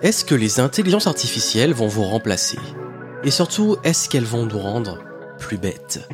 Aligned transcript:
Est-ce 0.00 0.24
que 0.24 0.36
les 0.36 0.60
intelligences 0.60 1.08
artificielles 1.08 1.72
vont 1.72 1.88
vous 1.88 2.04
remplacer? 2.04 2.60
Et 3.24 3.32
surtout, 3.32 3.78
est-ce 3.82 4.08
qu'elles 4.08 4.22
vont 4.22 4.46
nous 4.46 4.60
rendre 4.60 4.98
plus 5.40 5.58
bêtes? 5.58 6.08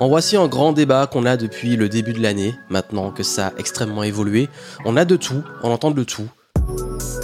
En 0.00 0.08
voici 0.08 0.36
un 0.36 0.48
grand 0.48 0.72
débat 0.72 1.06
qu'on 1.06 1.24
a 1.24 1.36
depuis 1.36 1.76
le 1.76 1.88
début 1.88 2.14
de 2.14 2.20
l'année, 2.20 2.56
maintenant 2.68 3.12
que 3.12 3.22
ça 3.22 3.46
a 3.46 3.52
extrêmement 3.56 4.02
évolué. 4.02 4.48
On 4.84 4.96
a 4.96 5.04
de 5.04 5.14
tout, 5.14 5.44
on 5.62 5.70
entend 5.70 5.92
de 5.92 6.02
tout. 6.02 6.28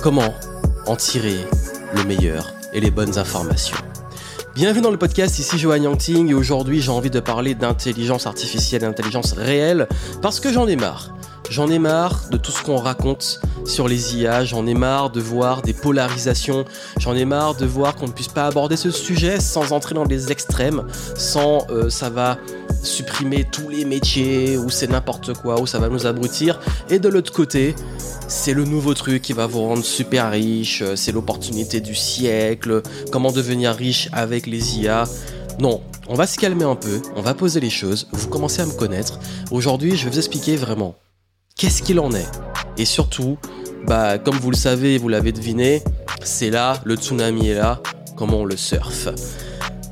Comment 0.05 0.33
en 0.87 0.95
tirer 0.95 1.37
le 1.96 2.05
meilleur 2.05 2.55
et 2.73 2.79
les 2.81 2.93
bonnes 2.93 3.19
informations? 3.19 3.79
Bienvenue 4.55 4.83
dans 4.83 4.93
le 4.93 4.99
podcast, 4.99 5.41
ici 5.41 5.59
Johan 5.59 5.83
Yangting 5.83 6.31
et 6.31 6.35
aujourd'hui 6.35 6.81
j'ai 6.81 6.93
envie 6.93 7.11
de 7.11 7.19
parler 7.19 7.57
d'intelligence 7.57 8.29
artificielle, 8.29 8.83
d'intelligence 8.83 9.33
réelle, 9.33 9.89
parce 10.23 10.39
que 10.39 10.53
j'en 10.53 10.69
ai 10.69 10.77
marre. 10.77 11.12
J'en 11.51 11.69
ai 11.69 11.81
marre 11.81 12.29
de 12.31 12.37
tout 12.37 12.53
ce 12.53 12.62
qu'on 12.62 12.77
raconte 12.77 13.41
sur 13.65 13.89
les 13.89 14.17
IA, 14.17 14.45
j'en 14.45 14.67
ai 14.67 14.75
marre 14.75 15.11
de 15.11 15.21
voir 15.21 15.62
des 15.62 15.73
polarisations, 15.73 16.65
j'en 16.99 17.15
ai 17.15 17.25
marre 17.25 17.55
de 17.55 17.66
voir 17.66 17.95
qu'on 17.97 18.07
ne 18.07 18.12
puisse 18.12 18.29
pas 18.29 18.47
aborder 18.47 18.77
ce 18.77 18.91
sujet 18.91 19.41
sans 19.41 19.73
entrer 19.73 19.95
dans 19.95 20.07
des 20.07 20.30
extrêmes, 20.30 20.84
sans 21.16 21.66
euh, 21.71 21.88
ça 21.88 22.11
va 22.11 22.38
supprimer 22.83 23.45
tous 23.51 23.69
les 23.69 23.85
métiers, 23.85 24.59
ou 24.59 24.71
c'est 24.71 24.88
n'importe 24.88 25.35
quoi, 25.35 25.61
ou 25.61 25.66
ça 25.66 25.79
va 25.79 25.88
nous 25.88 26.07
abrutir. 26.07 26.61
Et 26.91 26.98
de 26.98 27.09
l'autre 27.09 27.33
côté, 27.33 27.74
c'est 28.29 28.55
le 28.55 28.65
nouveau 28.65 28.95
truc 28.95 29.23
qui 29.23 29.33
va 29.33 29.47
vous 29.47 29.62
rendre 29.62 29.85
super 29.85 30.30
riche, 30.30 30.83
c'est 30.95 31.12
l'opportunité 31.12 31.80
du 31.80 31.95
siècle, 31.95 32.83
comment 33.10 33.33
devenir 33.33 33.74
riche 33.74 34.09
avec 34.12 34.46
les 34.46 34.79
IA. 34.79 35.05
Non, 35.59 35.80
on 36.09 36.15
va 36.15 36.27
se 36.27 36.38
calmer 36.38 36.65
un 36.65 36.77
peu, 36.77 37.01
on 37.16 37.23
va 37.23 37.33
poser 37.35 37.60
les 37.60 37.71
choses, 37.71 38.09
vous 38.12 38.29
commencez 38.29 38.60
à 38.60 38.66
me 38.66 38.73
connaître. 38.73 39.19
Aujourd'hui, 39.51 39.96
je 39.96 40.05
vais 40.05 40.10
vous 40.10 40.19
expliquer 40.19 40.57
vraiment 40.57 40.96
qu'est-ce 41.57 41.83
qu'il 41.83 42.01
en 42.01 42.12
est. 42.12 42.29
Et 42.77 42.85
surtout, 42.85 43.38
bah, 43.87 44.19
comme 44.19 44.37
vous 44.37 44.51
le 44.51 44.56
savez, 44.56 44.98
vous 44.98 45.09
l'avez 45.09 45.33
deviné, 45.33 45.83
c'est 46.23 46.51
là, 46.51 46.80
le 46.84 46.97
tsunami 46.97 47.48
est 47.48 47.55
là, 47.55 47.80
comment 48.16 48.38
on 48.38 48.45
le 48.45 48.57
surfe. 48.57 49.09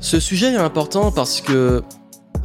Ce 0.01 0.19
sujet 0.19 0.53
est 0.53 0.57
important 0.57 1.11
parce 1.11 1.41
que 1.41 1.83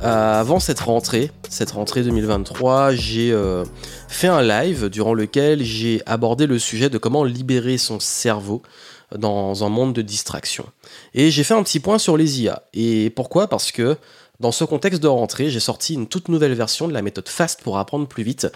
euh, 0.02 0.40
avant 0.40 0.60
cette 0.60 0.80
rentrée, 0.80 1.30
cette 1.48 1.70
rentrée 1.72 2.02
2023, 2.02 2.92
j'ai 2.92 3.32
euh, 3.32 3.64
fait 4.08 4.28
un 4.28 4.42
live 4.42 4.90
durant 4.90 5.14
lequel 5.14 5.64
j'ai 5.64 6.02
abordé 6.06 6.46
le 6.46 6.58
sujet 6.58 6.90
de 6.90 6.98
comment 6.98 7.24
libérer 7.24 7.78
son 7.78 7.98
cerveau 7.98 8.62
dans 9.16 9.64
un 9.64 9.68
monde 9.70 9.94
de 9.94 10.02
distraction. 10.02 10.66
Et 11.14 11.30
j'ai 11.30 11.44
fait 11.44 11.54
un 11.54 11.62
petit 11.62 11.80
point 11.80 11.98
sur 11.98 12.16
les 12.16 12.42
IA. 12.42 12.62
Et 12.74 13.10
pourquoi? 13.10 13.48
Parce 13.48 13.72
que 13.72 13.96
dans 14.38 14.52
ce 14.52 14.64
contexte 14.64 15.02
de 15.02 15.08
rentrée, 15.08 15.50
j'ai 15.50 15.60
sorti 15.60 15.94
une 15.94 16.06
toute 16.06 16.28
nouvelle 16.28 16.54
version 16.54 16.86
de 16.86 16.92
la 16.92 17.02
méthode 17.02 17.28
FAST 17.28 17.62
pour 17.62 17.78
apprendre 17.78 18.06
plus 18.06 18.22
vite. 18.22 18.46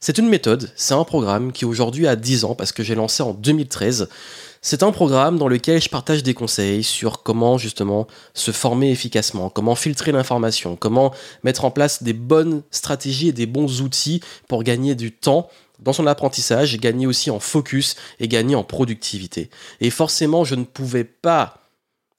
C'est 0.00 0.18
une 0.18 0.28
méthode, 0.28 0.70
c'est 0.76 0.94
un 0.94 1.02
programme 1.02 1.50
qui 1.50 1.64
aujourd'hui 1.64 2.06
a 2.06 2.14
10 2.14 2.44
ans 2.44 2.54
parce 2.54 2.70
que 2.70 2.84
j'ai 2.84 2.94
lancé 2.94 3.20
en 3.20 3.34
2013. 3.34 4.08
C'est 4.62 4.84
un 4.84 4.92
programme 4.92 5.38
dans 5.38 5.48
lequel 5.48 5.82
je 5.82 5.88
partage 5.88 6.22
des 6.22 6.34
conseils 6.34 6.84
sur 6.84 7.24
comment 7.24 7.58
justement 7.58 8.06
se 8.32 8.52
former 8.52 8.92
efficacement, 8.92 9.50
comment 9.50 9.74
filtrer 9.74 10.12
l'information, 10.12 10.76
comment 10.76 11.12
mettre 11.42 11.64
en 11.64 11.72
place 11.72 12.04
des 12.04 12.12
bonnes 12.12 12.62
stratégies 12.70 13.28
et 13.28 13.32
des 13.32 13.46
bons 13.46 13.82
outils 13.82 14.20
pour 14.46 14.62
gagner 14.62 14.94
du 14.94 15.10
temps 15.10 15.48
dans 15.80 15.92
son 15.92 16.06
apprentissage, 16.06 16.78
gagner 16.78 17.08
aussi 17.08 17.32
en 17.32 17.40
focus 17.40 17.96
et 18.20 18.28
gagner 18.28 18.54
en 18.54 18.64
productivité. 18.64 19.50
Et 19.80 19.90
forcément, 19.90 20.44
je 20.44 20.54
ne 20.54 20.64
pouvais 20.64 21.04
pas 21.04 21.58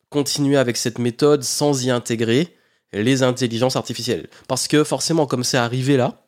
continuer 0.09 0.57
avec 0.57 0.75
cette 0.75 0.99
méthode 0.99 1.43
sans 1.43 1.85
y 1.85 1.91
intégrer 1.91 2.53
les 2.91 3.23
intelligences 3.23 3.77
artificielles. 3.77 4.27
Parce 4.49 4.67
que 4.67 4.83
forcément, 4.83 5.27
comme 5.27 5.45
c'est 5.45 5.57
arrivé 5.57 5.95
là, 5.95 6.25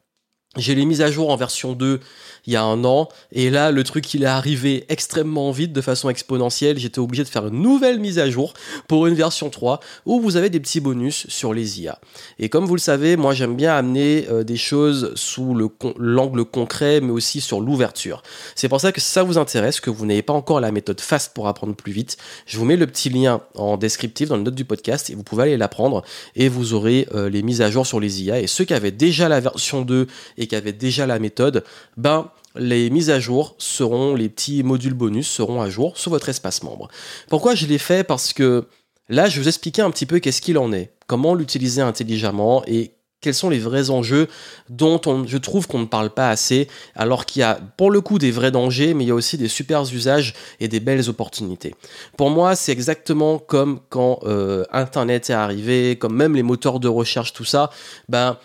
j'ai 0.58 0.76
les 0.76 0.86
mises 0.86 1.02
à 1.02 1.10
jour 1.10 1.30
en 1.30 1.36
version 1.36 1.74
2 1.74 2.02
il 2.48 2.54
y 2.54 2.56
a 2.56 2.64
un 2.64 2.84
an, 2.84 3.08
et 3.32 3.50
là 3.50 3.72
le 3.72 3.84
truc 3.84 4.14
il 4.14 4.24
est 4.24 4.28
arrivé 4.28 4.86
extrêmement 4.90 5.52
vite 5.52 5.74
de 5.74 5.82
façon 5.82 6.10
exponentielle, 6.10 6.80
j'étais 6.80 7.00
obligé 7.00 7.24
de 7.24 7.30
faire 7.30 7.48
une 7.48 7.62
nouvelle 7.62 8.00
mise 8.00 8.20
à 8.20 8.30
jour 8.30 8.54
pour 8.88 9.08
une 9.08 9.14
version 9.14 9.50
3 9.50 9.80
où 10.06 10.20
vous 10.20 10.38
avez 10.38 10.50
des 10.50 10.60
petits 10.60 10.80
bonus 10.80 11.28
sur 11.30 11.54
les 11.54 11.82
IA. 11.82 12.00
Et 12.40 12.50
comme 12.50 12.66
vous 12.66 12.76
le 12.76 12.82
savez, 12.82 13.16
moi 13.16 13.34
j'aime 13.34 13.56
bien 13.56 13.76
amener 13.76 14.26
euh, 14.30 14.44
des 14.44 14.58
choses 14.58 15.14
sous 15.16 15.56
l'angle 15.98 16.44
concret 16.46 17.00
mais 17.00 17.12
aussi 17.12 17.42
sur 17.42 17.62
l'ouverture. 17.62 18.24
C'est 18.56 18.70
pour 18.70 18.82
ça 18.82 18.92
que 18.92 19.00
si 19.00 19.10
ça 19.10 19.24
vous 19.24 19.38
intéresse, 19.38 19.80
que 19.80 19.90
vous 19.90 20.06
n'avez 20.06 20.24
pas 20.24 20.34
encore 20.34 20.60
la 20.60 20.72
méthode 20.72 21.00
FAST 21.00 21.34
pour 21.34 21.48
apprendre 21.48 21.76
plus 21.76 21.92
vite, 21.92 22.18
je 22.46 22.58
vous 22.58 22.66
mets 22.66 22.78
le 22.78 22.88
petit 22.88 23.10
lien 23.10 23.42
en 23.56 23.78
descriptif 23.78 24.30
dans 24.30 24.38
le 24.38 24.44
note 24.44 24.56
du 24.56 24.66
podcast 24.66 25.10
et 25.10 25.16
vous 25.16 25.24
pouvez 25.24 25.44
aller 25.44 25.58
l'apprendre 25.58 26.04
et 26.36 26.50
vous 26.50 26.74
aurez 26.74 27.08
euh, 27.14 27.30
les 27.30 27.44
mises 27.44 27.62
à 27.62 27.70
jour 27.70 27.86
sur 27.86 28.00
les 28.00 28.24
IA 28.24 28.40
et 28.40 28.48
ceux 28.48 28.66
qui 28.66 28.74
avaient 28.74 28.92
déjà 28.92 29.30
la 29.30 29.40
version 29.40 29.84
2 29.84 30.08
et 30.42 30.48
qui 30.48 30.56
avaient 30.56 30.74
déjà 30.74 31.06
la 31.06 31.20
méthode, 31.20 31.64
ben 31.96 32.30
les 32.56 32.90
mises 32.90 33.10
à 33.10 33.20
jour 33.20 33.56
seront, 33.60 34.16
les 34.16 34.28
petits 34.28 34.64
modules 34.64 34.94
bonus 34.94 35.30
seront 35.30 35.62
à 35.62 35.70
jour 35.70 35.98
sur 35.98 36.12
votre 36.12 36.28
espace 36.28 36.64
membre. 36.64 36.90
Pourquoi 37.30 37.56
je 37.56 37.66
l'ai 37.66 37.78
fait? 37.78 38.04
Parce 38.04 38.34
que 38.34 38.66
là, 39.08 39.30
je 39.30 39.36
vais 39.36 39.44
vous 39.44 39.48
expliquer 39.48 39.84
un 39.84 39.92
petit 39.92 40.06
peu 40.06 40.20
qu'est-ce 40.20 40.42
qu'il 40.42 40.58
en 40.58 40.74
est, 40.74 40.92
comment 41.08 41.34
l'utiliser 41.36 41.82
intelligemment 41.82 42.64
et 42.68 42.96
quels 43.22 43.36
sont 43.36 43.52
les 43.52 43.60
vrais 43.60 43.92
enjeux 43.92 44.28
dont 44.70 45.00
je 45.28 45.38
trouve 45.38 45.68
qu'on 45.68 45.80
ne 45.80 45.86
parle 45.86 46.10
pas 46.10 46.30
assez, 46.32 46.68
alors 46.96 47.28
qu'il 47.28 47.42
y 47.42 47.44
a 47.44 47.60
pour 47.78 47.92
le 47.92 48.02
coup 48.02 48.18
des 48.18 48.32
vrais 48.32 48.50
dangers, 48.50 48.96
mais 48.96 49.04
il 49.04 49.08
y 49.08 49.12
a 49.12 49.16
aussi 49.16 49.38
des 49.38 49.48
super 49.48 49.84
usages 49.84 50.34
et 50.60 50.68
des 50.68 50.80
belles 50.80 51.08
opportunités. 51.08 51.76
Pour 52.18 52.32
moi, 52.32 52.56
c'est 52.56 52.72
exactement 52.72 53.38
comme 53.38 53.80
quand 53.90 54.22
euh, 54.24 54.66
Internet 54.72 55.30
est 55.30 55.34
arrivé, 55.34 55.98
comme 55.98 56.16
même 56.16 56.36
les 56.36 56.42
moteurs 56.42 56.80
de 56.80 56.88
recherche, 56.88 57.32
tout 57.32 57.46
ça. 57.46 57.70
Ben, 58.10 58.38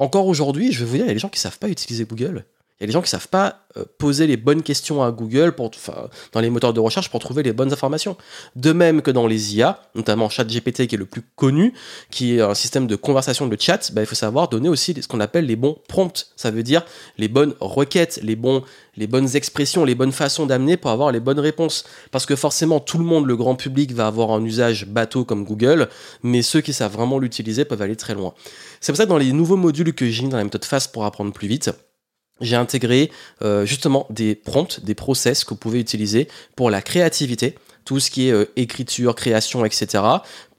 encore 0.00 0.26
aujourd'hui, 0.26 0.72
je 0.72 0.80
vais 0.80 0.90
vous 0.90 0.96
dire, 0.96 1.04
il 1.04 1.08
y 1.08 1.10
a 1.10 1.14
des 1.14 1.20
gens 1.20 1.28
qui 1.28 1.38
savent 1.38 1.58
pas 1.58 1.68
utiliser 1.68 2.04
Google. 2.04 2.44
Il 2.80 2.84
y 2.84 2.86
a 2.86 2.86
des 2.86 2.92
gens 2.94 3.02
qui 3.02 3.10
savent 3.10 3.28
pas 3.28 3.66
euh, 3.76 3.84
poser 3.98 4.26
les 4.26 4.38
bonnes 4.38 4.62
questions 4.62 5.02
à 5.02 5.12
Google 5.12 5.54
dans 6.32 6.40
les 6.40 6.48
moteurs 6.48 6.72
de 6.72 6.80
recherche 6.80 7.10
pour 7.10 7.20
trouver 7.20 7.42
les 7.42 7.52
bonnes 7.52 7.74
informations. 7.74 8.16
De 8.56 8.72
même 8.72 9.02
que 9.02 9.10
dans 9.10 9.26
les 9.26 9.54
IA, 9.54 9.82
notamment 9.94 10.30
ChatGPT 10.30 10.86
qui 10.86 10.94
est 10.94 10.98
le 10.98 11.04
plus 11.04 11.20
connu, 11.36 11.74
qui 12.10 12.36
est 12.36 12.40
un 12.40 12.54
système 12.54 12.86
de 12.86 12.96
conversation 12.96 13.46
de 13.46 13.56
chat, 13.60 13.92
bah, 13.92 14.00
il 14.00 14.06
faut 14.06 14.14
savoir 14.14 14.48
donner 14.48 14.70
aussi 14.70 14.96
ce 14.98 15.06
qu'on 15.06 15.20
appelle 15.20 15.44
les 15.44 15.56
bons 15.56 15.76
prompts. 15.88 16.32
Ça 16.36 16.50
veut 16.50 16.62
dire 16.62 16.82
les 17.18 17.28
bonnes 17.28 17.54
requêtes, 17.60 18.18
les, 18.22 18.34
bons, 18.34 18.62
les 18.96 19.06
bonnes 19.06 19.36
expressions, 19.36 19.84
les 19.84 19.94
bonnes 19.94 20.12
façons 20.12 20.46
d'amener 20.46 20.78
pour 20.78 20.90
avoir 20.90 21.12
les 21.12 21.20
bonnes 21.20 21.40
réponses. 21.40 21.84
Parce 22.12 22.24
que 22.24 22.36
forcément, 22.36 22.80
tout 22.80 22.96
le 22.96 23.04
monde, 23.04 23.26
le 23.26 23.36
grand 23.36 23.56
public, 23.56 23.92
va 23.92 24.06
avoir 24.06 24.30
un 24.30 24.42
usage 24.42 24.86
bateau 24.86 25.26
comme 25.26 25.44
Google, 25.44 25.90
mais 26.22 26.40
ceux 26.40 26.62
qui 26.62 26.72
savent 26.72 26.92
vraiment 26.92 27.18
l'utiliser 27.18 27.66
peuvent 27.66 27.82
aller 27.82 27.96
très 27.96 28.14
loin. 28.14 28.32
C'est 28.80 28.90
pour 28.90 28.96
ça 28.96 29.04
que 29.04 29.10
dans 29.10 29.18
les 29.18 29.32
nouveaux 29.32 29.58
modules 29.58 29.92
que 29.92 30.08
j'ai 30.08 30.22
mis 30.22 30.30
dans 30.30 30.38
la 30.38 30.44
méthode 30.44 30.64
FAST 30.64 30.92
pour 30.92 31.04
apprendre 31.04 31.32
plus 31.34 31.46
vite, 31.46 31.70
j'ai 32.40 32.56
intégré 32.56 33.10
euh, 33.42 33.66
justement 33.66 34.06
des 34.10 34.34
prompts, 34.34 34.80
des 34.80 34.94
process 34.94 35.44
que 35.44 35.50
vous 35.50 35.56
pouvez 35.56 35.80
utiliser 35.80 36.28
pour 36.56 36.70
la 36.70 36.82
créativité, 36.82 37.56
tout 37.84 38.00
ce 38.00 38.10
qui 38.10 38.28
est 38.28 38.32
euh, 38.32 38.50
écriture, 38.56 39.14
création, 39.14 39.64
etc. 39.64 40.02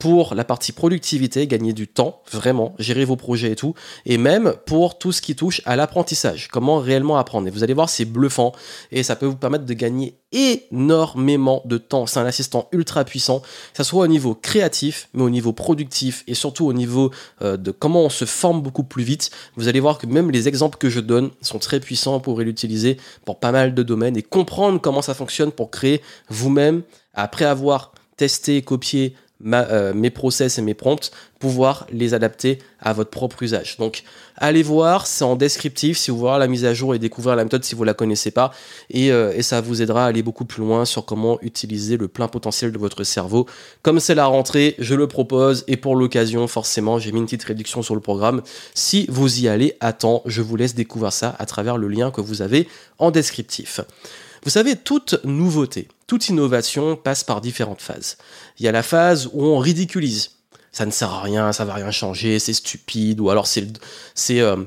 Pour 0.02 0.34
la 0.34 0.44
partie 0.44 0.72
productivité, 0.72 1.46
gagner 1.46 1.74
du 1.74 1.88
temps, 1.88 2.24
vraiment, 2.32 2.74
gérer 2.80 3.06
vos 3.06 3.18
projets 3.18 3.52
et 3.52 3.56
tout. 3.56 3.76
Et 4.08 4.18
même 4.18 4.56
pour 4.66 4.98
tout 4.98 5.12
ce 5.12 5.22
qui 5.22 5.36
touche 5.36 5.62
à 5.66 5.76
l'apprentissage, 5.76 6.48
comment 6.48 6.80
réellement 6.80 7.18
apprendre. 7.18 7.48
Et 7.48 7.52
vous 7.52 7.64
allez 7.64 7.76
voir, 7.76 7.88
c'est 7.88 8.06
bluffant 8.06 8.52
et 8.92 9.04
ça 9.04 9.16
peut 9.16 9.28
vous 9.28 9.36
permettre 9.36 9.66
de 9.66 9.74
gagner 9.76 10.18
énormément 10.32 11.62
de 11.66 11.78
temps. 11.78 12.08
C'est 12.08 12.20
un 12.20 12.26
assistant 12.26 12.68
ultra 12.72 13.04
puissant, 13.04 13.42
que 13.42 13.78
ce 13.78 13.84
soit 13.84 14.06
au 14.06 14.08
niveau 14.08 14.34
créatif, 14.34 15.08
mais 15.14 15.22
au 15.22 15.30
niveau 15.30 15.54
productif 15.54 16.24
et 16.26 16.34
surtout 16.34 16.66
au 16.66 16.74
niveau 16.74 17.12
euh, 17.44 17.56
de 17.56 17.70
comment 17.70 18.02
on 18.02 18.10
se 18.10 18.26
forme 18.26 18.64
beaucoup 18.64 18.84
plus 18.84 19.04
vite. 19.04 19.30
Vous 19.56 19.68
allez 19.68 19.82
voir 19.82 20.00
que 20.00 20.08
même 20.08 20.32
les 20.32 20.48
exemples 20.48 20.80
que 20.80 20.90
je 20.90 21.00
donne 21.00 21.30
sont 21.44 21.60
très 21.60 21.80
puissants 21.80 22.20
pour 22.20 22.40
l'utiliser 22.40 22.98
pour 23.24 23.40
pas 23.40 23.52
mal 23.52 23.76
de 23.76 23.84
domaines 23.84 24.18
et 24.18 24.24
comprendre 24.24 24.82
comment 24.82 25.04
ça 25.04 25.14
fonctionne 25.14 25.52
pour 25.52 25.70
créer 25.70 26.02
vous-même 26.28 26.82
après 27.14 27.46
avoir 27.46 27.92
testé, 28.18 28.62
copié 28.62 29.16
euh, 29.46 29.94
mes 29.94 30.10
process 30.10 30.58
et 30.58 30.62
mes 30.62 30.74
prompts, 30.74 31.12
pouvoir 31.40 31.88
les 31.92 32.14
adapter 32.14 32.60
à 32.80 32.94
votre 32.94 33.10
propre 33.10 33.42
usage. 33.44 33.78
Donc 33.78 34.04
allez 34.38 34.64
voir, 34.64 35.08
c'est 35.08 35.24
en 35.24 35.36
descriptif 35.36 35.98
si 35.98 36.12
vous 36.12 36.18
voulez 36.18 36.38
la 36.40 36.48
mise 36.48 36.66
à 36.66 36.74
jour 36.74 36.94
et 36.94 37.00
découvrir 37.00 37.36
la 37.36 37.44
méthode 37.44 37.64
si 37.64 37.76
vous 37.76 37.82
ne 37.82 37.88
la 37.88 37.94
connaissez 37.94 38.32
pas. 38.32 38.52
Et, 38.90 39.12
euh, 39.12 39.34
et, 39.36 39.42
ça 39.42 39.62
vous 39.62 39.82
aidera 39.82 40.06
à 40.06 40.08
aller 40.08 40.24
beaucoup 40.24 40.46
plus 40.46 40.62
loin 40.62 40.86
sur 40.86 41.06
comment 41.06 41.40
utiliser 41.42 41.98
le 41.98 42.08
plein 42.08 42.28
potentiel 42.28 42.72
de 42.72 42.78
votre 42.78 43.04
cerveau. 43.04 43.48
Comme 43.82 44.00
c'est 44.00 44.16
la 44.16 44.26
rentrée, 44.26 44.76
je 44.80 44.96
le 44.96 45.08
propose 45.08 45.64
et 45.68 45.78
pour 45.78 45.96
l'occasion, 45.96 46.48
forcément, 46.48 47.00
j'ai 47.00 47.12
mis 47.12 47.20
une 47.20 47.26
petite 47.26 47.44
réduction 47.44 47.82
sur 47.82 47.96
le 47.96 48.02
programme. 48.02 48.42
Si 48.74 49.06
vous 49.10 49.42
y 49.42 49.48
allez 49.48 49.76
temps, 49.94 50.22
je 50.26 50.42
vous 50.42 50.56
laisse 50.56 50.76
découvrir 50.76 51.14
ça 51.14 51.36
à 51.40 51.46
travers 51.46 51.78
le 51.78 51.88
lien 51.88 52.12
que 52.12 52.22
vous 52.22 52.42
avez 52.42 52.68
en 53.00 53.12
descriptif. 53.12 53.82
Vous 54.44 54.50
savez, 54.50 54.76
toute 54.76 55.24
nouveauté, 55.24 55.88
toute 56.08 56.30
innovation 56.30 56.96
passe 56.96 57.24
par 57.24 57.42
différentes 57.42 57.82
phases. 57.82 58.18
Il 58.58 58.66
y 58.66 58.68
a 58.68 58.72
la 58.72 58.84
phase 58.84 59.30
où 59.34 59.46
on 59.46 59.60
ridiculise. 59.60 60.32
Ça 60.72 60.86
ne 60.86 60.92
sert 60.92 61.12
à 61.12 61.22
rien, 61.22 61.52
ça 61.52 61.66
va 61.66 61.74
rien 61.74 61.92
changer, 61.92 62.40
c'est 62.40 62.54
stupide, 62.54 63.20
ou 63.20 63.30
alors 63.30 63.46
c'est... 63.46 63.68
c'est 64.16 64.40
euh, 64.40 64.58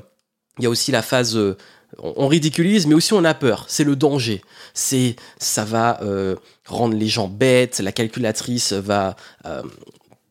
il 0.57 0.63
y 0.63 0.67
a 0.67 0.69
aussi 0.69 0.91
la 0.91 1.01
phase... 1.01 1.35
Euh, 1.35 1.57
on 1.99 2.27
ridiculise, 2.27 2.87
mais 2.87 2.95
aussi 2.95 3.13
on 3.13 3.23
a 3.23 3.33
peur. 3.33 3.65
C'est 3.69 3.85
le 3.85 3.95
danger. 3.95 4.41
C'est 4.73 5.15
ça 5.37 5.63
va 5.63 6.01
euh, 6.01 6.35
rendre 6.65 6.93
les 6.93 7.07
gens 7.07 7.29
bêtes. 7.29 7.79
La 7.79 7.93
calculatrice 7.93 8.73
va 8.73 9.15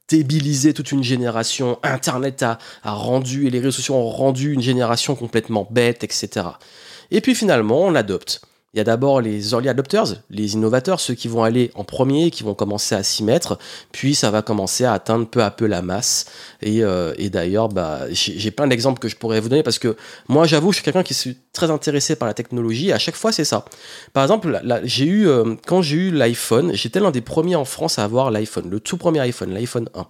débiliser 0.08 0.74
toute 0.74 0.92
une 0.92 1.02
génération. 1.02 1.78
Internet 1.82 2.42
a, 2.42 2.58
a, 2.82 2.92
rendu 2.92 3.46
et 3.46 3.50
les 3.50 3.60
réseaux 3.60 3.70
sociaux 3.70 3.94
ont 3.94 4.10
rendu 4.10 4.52
une 4.52 4.60
génération 4.60 5.14
complètement 5.14 5.66
bête, 5.70 6.04
etc. 6.04 6.48
Et 7.10 7.22
puis 7.22 7.34
finalement, 7.34 7.80
on 7.80 7.94
adopte. 7.94 8.42
Il 8.74 8.78
y 8.78 8.80
a 8.80 8.84
d'abord 8.84 9.20
les 9.20 9.52
early 9.52 9.68
adopters, 9.68 10.16
les 10.30 10.54
innovateurs, 10.54 10.98
ceux 10.98 11.14
qui 11.14 11.28
vont 11.28 11.44
aller 11.44 11.70
en 11.76 11.84
premier, 11.84 12.32
qui 12.32 12.42
vont 12.42 12.54
commencer 12.54 12.96
à 12.96 13.04
s'y 13.04 13.22
mettre, 13.22 13.56
puis 13.92 14.16
ça 14.16 14.32
va 14.32 14.42
commencer 14.42 14.84
à 14.84 14.92
atteindre 14.92 15.28
peu 15.28 15.44
à 15.44 15.52
peu 15.52 15.66
la 15.66 15.80
masse. 15.80 16.26
Et, 16.60 16.82
euh, 16.82 17.14
d'ailleurs, 17.30 17.68
bah, 17.68 18.00
j'ai 18.10 18.50
plein 18.50 18.66
d'exemples 18.66 18.98
que 18.98 19.06
je 19.06 19.14
pourrais 19.14 19.38
vous 19.38 19.48
donner 19.48 19.62
parce 19.62 19.78
que 19.78 19.96
moi, 20.28 20.44
j'avoue, 20.46 20.72
je 20.72 20.78
suis 20.78 20.84
quelqu'un 20.84 21.04
qui 21.04 21.14
suis 21.14 21.38
très 21.52 21.70
intéressé 21.70 22.16
par 22.16 22.26
la 22.26 22.34
technologie. 22.34 22.90
À 22.90 22.98
chaque 22.98 23.14
fois, 23.14 23.30
c'est 23.30 23.44
ça. 23.44 23.64
Par 24.12 24.24
exemple, 24.24 24.60
j'ai 24.82 25.06
eu 25.06 25.28
euh, 25.28 25.54
quand 25.68 25.80
j'ai 25.80 25.96
eu 25.96 26.10
l'iPhone, 26.10 26.72
j'étais 26.74 26.98
l'un 26.98 27.12
des 27.12 27.20
premiers 27.20 27.54
en 27.54 27.64
France 27.64 28.00
à 28.00 28.04
avoir 28.04 28.32
l'iPhone, 28.32 28.68
le 28.68 28.80
tout 28.80 28.96
premier 28.96 29.20
iPhone, 29.20 29.54
l'iPhone 29.54 29.88
1. 29.94 30.04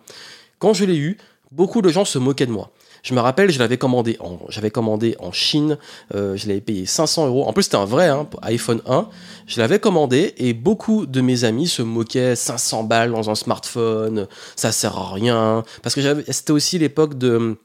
Quand 0.59 0.73
je 0.73 0.87
l'ai 0.87 0.97
eu, 0.97 1.19
beaucoup 1.53 1.83
de 1.83 1.91
gens 1.91 2.07
se 2.07 2.19
moquaient 2.19 2.47
de 2.47 2.53
moi. 2.53 2.71
Je 3.05 3.13
me 3.13 3.21
rappelle, 3.21 3.51
je 3.51 3.59
l'avais 3.59 3.77
commandé 3.77 4.17
en, 4.19 4.39
j'avais 4.49 4.71
commandé 4.71 5.15
en 5.21 5.31
Chine, 5.31 5.77
euh, 6.15 6.37
je 6.37 6.49
l'avais 6.49 6.63
payé 6.63 6.87
500 6.87 7.27
euros. 7.27 7.47
En 7.47 7.53
plus, 7.53 7.65
c'était 7.65 7.77
un 7.77 7.85
vrai 7.85 8.09
hein, 8.09 8.27
iPhone 8.41 8.81
1. 8.87 9.09
Je 9.47 9.61
l'avais 9.61 9.79
commandé 9.79 10.33
et 10.39 10.55
beaucoup 10.55 11.05
de 11.05 11.21
mes 11.21 11.45
amis 11.45 11.69
se 11.69 11.83
moquaient 11.83 12.35
500 12.35 12.85
balles 12.85 13.13
dans 13.13 13.29
un 13.29 13.35
smartphone, 13.35 14.27
ça 14.57 14.73
sert 14.73 14.97
à 14.97 15.13
rien. 15.13 15.65
Parce 15.83 15.95
que 15.95 16.25
c'était 16.33 16.53
aussi 16.53 16.79
l'époque 16.79 17.19
de 17.19 17.37
hum, 17.37 17.57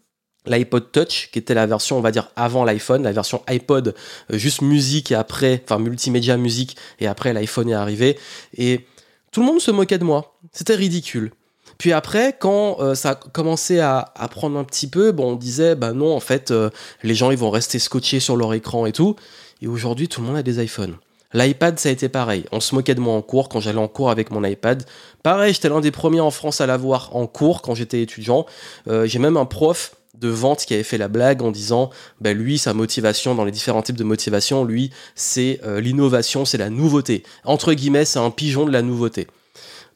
l'iPod 0.45 0.91
Touch, 0.91 1.29
qui 1.31 1.39
était 1.39 1.53
la 1.53 1.65
version, 1.65 1.97
on 1.97 2.01
va 2.01 2.11
dire, 2.11 2.31
avant 2.35 2.65
l'iPhone, 2.65 3.03
la 3.03 3.13
version 3.13 3.41
iPod, 3.47 3.95
euh, 4.33 4.37
juste 4.37 4.61
musique 4.61 5.13
et 5.13 5.15
après, 5.15 5.61
enfin 5.63 5.79
multimédia 5.79 6.35
musique, 6.35 6.75
et 6.99 7.07
après 7.07 7.31
l'iPhone 7.31 7.69
est 7.69 7.73
arrivé. 7.73 8.19
Et 8.57 8.85
tout 9.31 9.39
le 9.39 9.45
monde 9.45 9.61
se 9.61 9.71
moquait 9.71 9.99
de 9.99 10.03
moi. 10.03 10.37
C'était 10.51 10.75
ridicule. 10.75 11.31
Puis 11.79 11.93
après, 11.93 12.35
quand 12.37 12.81
euh, 12.81 12.93
ça 12.93 13.11
a 13.11 13.15
commencé 13.15 13.79
à, 13.79 14.11
prendre 14.29 14.59
un 14.59 14.65
petit 14.65 14.87
peu, 14.87 15.13
bon, 15.13 15.31
on 15.31 15.35
disait, 15.35 15.75
bah 15.75 15.93
non, 15.93 16.13
en 16.13 16.19
fait, 16.19 16.51
euh, 16.51 16.69
les 17.03 17.15
gens, 17.15 17.31
ils 17.31 17.37
vont 17.37 17.49
rester 17.49 17.79
scotchés 17.79 18.19
sur 18.19 18.35
leur 18.35 18.53
écran 18.53 18.85
et 18.85 18.91
tout. 18.91 19.15
Et 19.61 19.67
aujourd'hui, 19.67 20.09
tout 20.09 20.19
le 20.19 20.27
monde 20.27 20.35
a 20.35 20.43
des 20.43 20.61
iPhones. 20.61 20.97
L'iPad, 21.33 21.79
ça 21.79 21.87
a 21.87 21.91
été 21.93 22.09
pareil. 22.09 22.43
On 22.51 22.59
se 22.59 22.75
moquait 22.75 22.95
de 22.95 22.99
moi 22.99 23.13
en 23.13 23.21
cours 23.21 23.47
quand 23.47 23.61
j'allais 23.61 23.79
en 23.79 23.87
cours 23.87 24.09
avec 24.09 24.29
mon 24.29 24.43
iPad. 24.43 24.83
Pareil, 25.23 25.53
j'étais 25.53 25.69
l'un 25.69 25.79
des 25.79 25.91
premiers 25.91 26.19
en 26.19 26.31
France 26.31 26.59
à 26.59 26.65
l'avoir 26.65 27.15
en 27.15 27.27
cours 27.27 27.61
quand 27.61 27.75
j'étais 27.75 28.01
étudiant. 28.01 28.45
Euh, 28.89 29.05
j'ai 29.05 29.19
même 29.19 29.37
un 29.37 29.45
prof 29.45 29.95
de 30.19 30.27
vente 30.27 30.65
qui 30.65 30.73
avait 30.73 30.83
fait 30.83 30.97
la 30.97 31.07
blague 31.07 31.41
en 31.41 31.51
disant 31.51 31.91
bah 32.19 32.33
lui 32.33 32.57
sa 32.57 32.73
motivation 32.73 33.35
dans 33.35 33.45
les 33.45 33.51
différents 33.51 33.83
types 33.83 33.95
de 33.95 34.03
motivation 34.03 34.65
lui 34.65 34.89
c'est 35.15 35.61
l'innovation 35.77 36.43
c'est 36.43 36.57
la 36.57 36.69
nouveauté 36.69 37.23
entre 37.45 37.73
guillemets 37.73 38.03
c'est 38.03 38.19
un 38.19 38.31
pigeon 38.31 38.65
de 38.65 38.71
la 38.71 38.81
nouveauté 38.81 39.27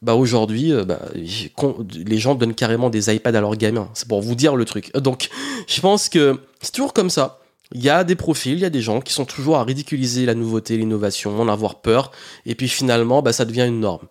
bah 0.04 0.14
aujourd'hui, 0.14 0.70
euh, 0.70 0.84
bah, 0.84 1.00
les 1.14 2.18
gens 2.18 2.34
donnent 2.34 2.54
carrément 2.54 2.90
des 2.90 3.12
iPads 3.12 3.34
à 3.34 3.40
leurs 3.40 3.56
gamins. 3.56 3.88
C'est 3.94 4.06
pour 4.06 4.20
vous 4.20 4.34
dire 4.34 4.54
le 4.54 4.66
truc. 4.66 4.94
Donc, 4.96 5.30
je 5.66 5.80
pense 5.80 6.10
que 6.10 6.40
c'est 6.60 6.72
toujours 6.72 6.92
comme 6.92 7.08
ça. 7.08 7.40
Il 7.72 7.82
y 7.82 7.88
a 7.88 8.04
des 8.04 8.14
profils, 8.14 8.52
il 8.52 8.60
y 8.60 8.66
a 8.66 8.70
des 8.70 8.82
gens 8.82 9.00
qui 9.00 9.14
sont 9.14 9.24
toujours 9.24 9.56
à 9.56 9.64
ridiculiser 9.64 10.26
la 10.26 10.34
nouveauté, 10.34 10.76
l'innovation, 10.76 11.40
en 11.40 11.48
avoir 11.48 11.80
peur, 11.80 12.12
et 12.44 12.54
puis 12.54 12.68
finalement, 12.68 13.22
bah, 13.22 13.32
ça 13.32 13.46
devient 13.46 13.64
une 13.66 13.80
norme. 13.80 14.06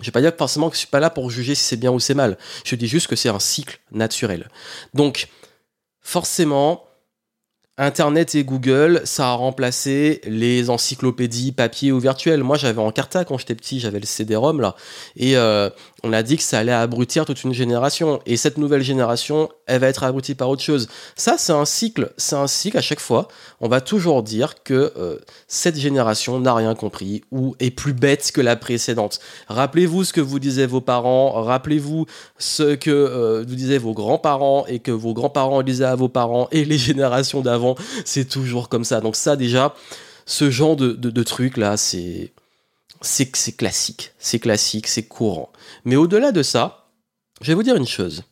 Je 0.00 0.06
vais 0.06 0.12
pas 0.12 0.22
dire 0.22 0.32
forcément 0.36 0.70
que 0.70 0.76
je 0.76 0.80
suis 0.80 0.88
pas 0.88 1.00
là 1.00 1.10
pour 1.10 1.30
juger 1.30 1.54
si 1.54 1.64
c'est 1.64 1.76
bien 1.76 1.92
ou 1.92 2.00
c'est 2.00 2.14
mal. 2.14 2.38
Je 2.64 2.74
dis 2.74 2.88
juste 2.88 3.06
que 3.06 3.16
c'est 3.16 3.28
un 3.28 3.38
cycle 3.38 3.78
naturel. 3.92 4.48
Donc, 4.94 5.28
forcément, 6.00 6.84
Internet 7.80 8.34
et 8.34 8.44
Google, 8.44 9.00
ça 9.04 9.28
a 9.28 9.32
remplacé 9.32 10.20
les 10.26 10.68
encyclopédies 10.68 11.52
papier 11.52 11.92
ou 11.92 11.98
virtuelles. 11.98 12.42
Moi, 12.42 12.58
j'avais 12.58 12.82
en 12.82 12.92
carta 12.92 13.24
quand 13.24 13.38
j'étais 13.38 13.54
petit, 13.54 13.80
j'avais 13.80 13.98
le 13.98 14.06
CD-ROM 14.06 14.60
là, 14.60 14.76
et 15.16 15.38
euh, 15.38 15.70
on 16.02 16.12
a 16.12 16.22
dit 16.22 16.36
que 16.36 16.42
ça 16.42 16.58
allait 16.58 16.72
abrutir 16.72 17.24
toute 17.24 17.42
une 17.42 17.54
génération. 17.54 18.20
Et 18.26 18.36
cette 18.36 18.58
nouvelle 18.58 18.82
génération, 18.82 19.48
elle 19.70 19.80
va 19.80 19.86
être 19.86 20.02
abrutie 20.02 20.34
par 20.34 20.48
autre 20.48 20.62
chose. 20.62 20.88
Ça, 21.14 21.36
c'est 21.38 21.52
un 21.52 21.64
cycle. 21.64 22.12
C'est 22.16 22.34
un 22.34 22.48
cycle 22.48 22.76
à 22.76 22.80
chaque 22.80 22.98
fois. 22.98 23.28
On 23.60 23.68
va 23.68 23.80
toujours 23.80 24.24
dire 24.24 24.62
que 24.64 24.92
euh, 24.96 25.16
cette 25.46 25.78
génération 25.78 26.40
n'a 26.40 26.52
rien 26.54 26.74
compris 26.74 27.22
ou 27.30 27.54
est 27.60 27.70
plus 27.70 27.92
bête 27.92 28.32
que 28.32 28.40
la 28.40 28.56
précédente. 28.56 29.20
Rappelez-vous 29.48 30.02
ce 30.04 30.12
que 30.12 30.20
vous 30.20 30.40
disaient 30.40 30.66
vos 30.66 30.80
parents. 30.80 31.42
Rappelez-vous 31.42 32.06
ce 32.38 32.74
que 32.74 32.90
euh, 32.90 33.44
vous 33.46 33.54
disaient 33.54 33.78
vos 33.78 33.94
grands-parents 33.94 34.66
et 34.66 34.80
que 34.80 34.90
vos 34.90 35.14
grands-parents 35.14 35.62
disaient 35.62 35.84
à 35.84 35.94
vos 35.94 36.08
parents 36.08 36.48
et 36.50 36.64
les 36.64 36.78
générations 36.90 37.40
d'avant. 37.40 37.76
C'est 38.04 38.28
toujours 38.28 38.68
comme 38.68 38.84
ça. 38.84 39.00
Donc 39.00 39.14
ça, 39.14 39.36
déjà, 39.36 39.74
ce 40.26 40.50
genre 40.50 40.74
de, 40.74 41.22
truc 41.22 41.56
là, 41.56 41.76
c'est 41.76 42.32
c'est 43.02 43.56
classique, 43.56 44.12
c'est 44.18 44.40
classique, 44.40 44.88
c'est 44.88 45.04
courant. 45.04 45.50
Mais 45.84 45.96
au-delà 45.96 46.32
de 46.32 46.42
ça, 46.42 46.88
je 47.40 47.46
vais 47.46 47.54
vous 47.54 47.62
dire 47.62 47.76
une 47.76 47.86
chose. 47.86 48.24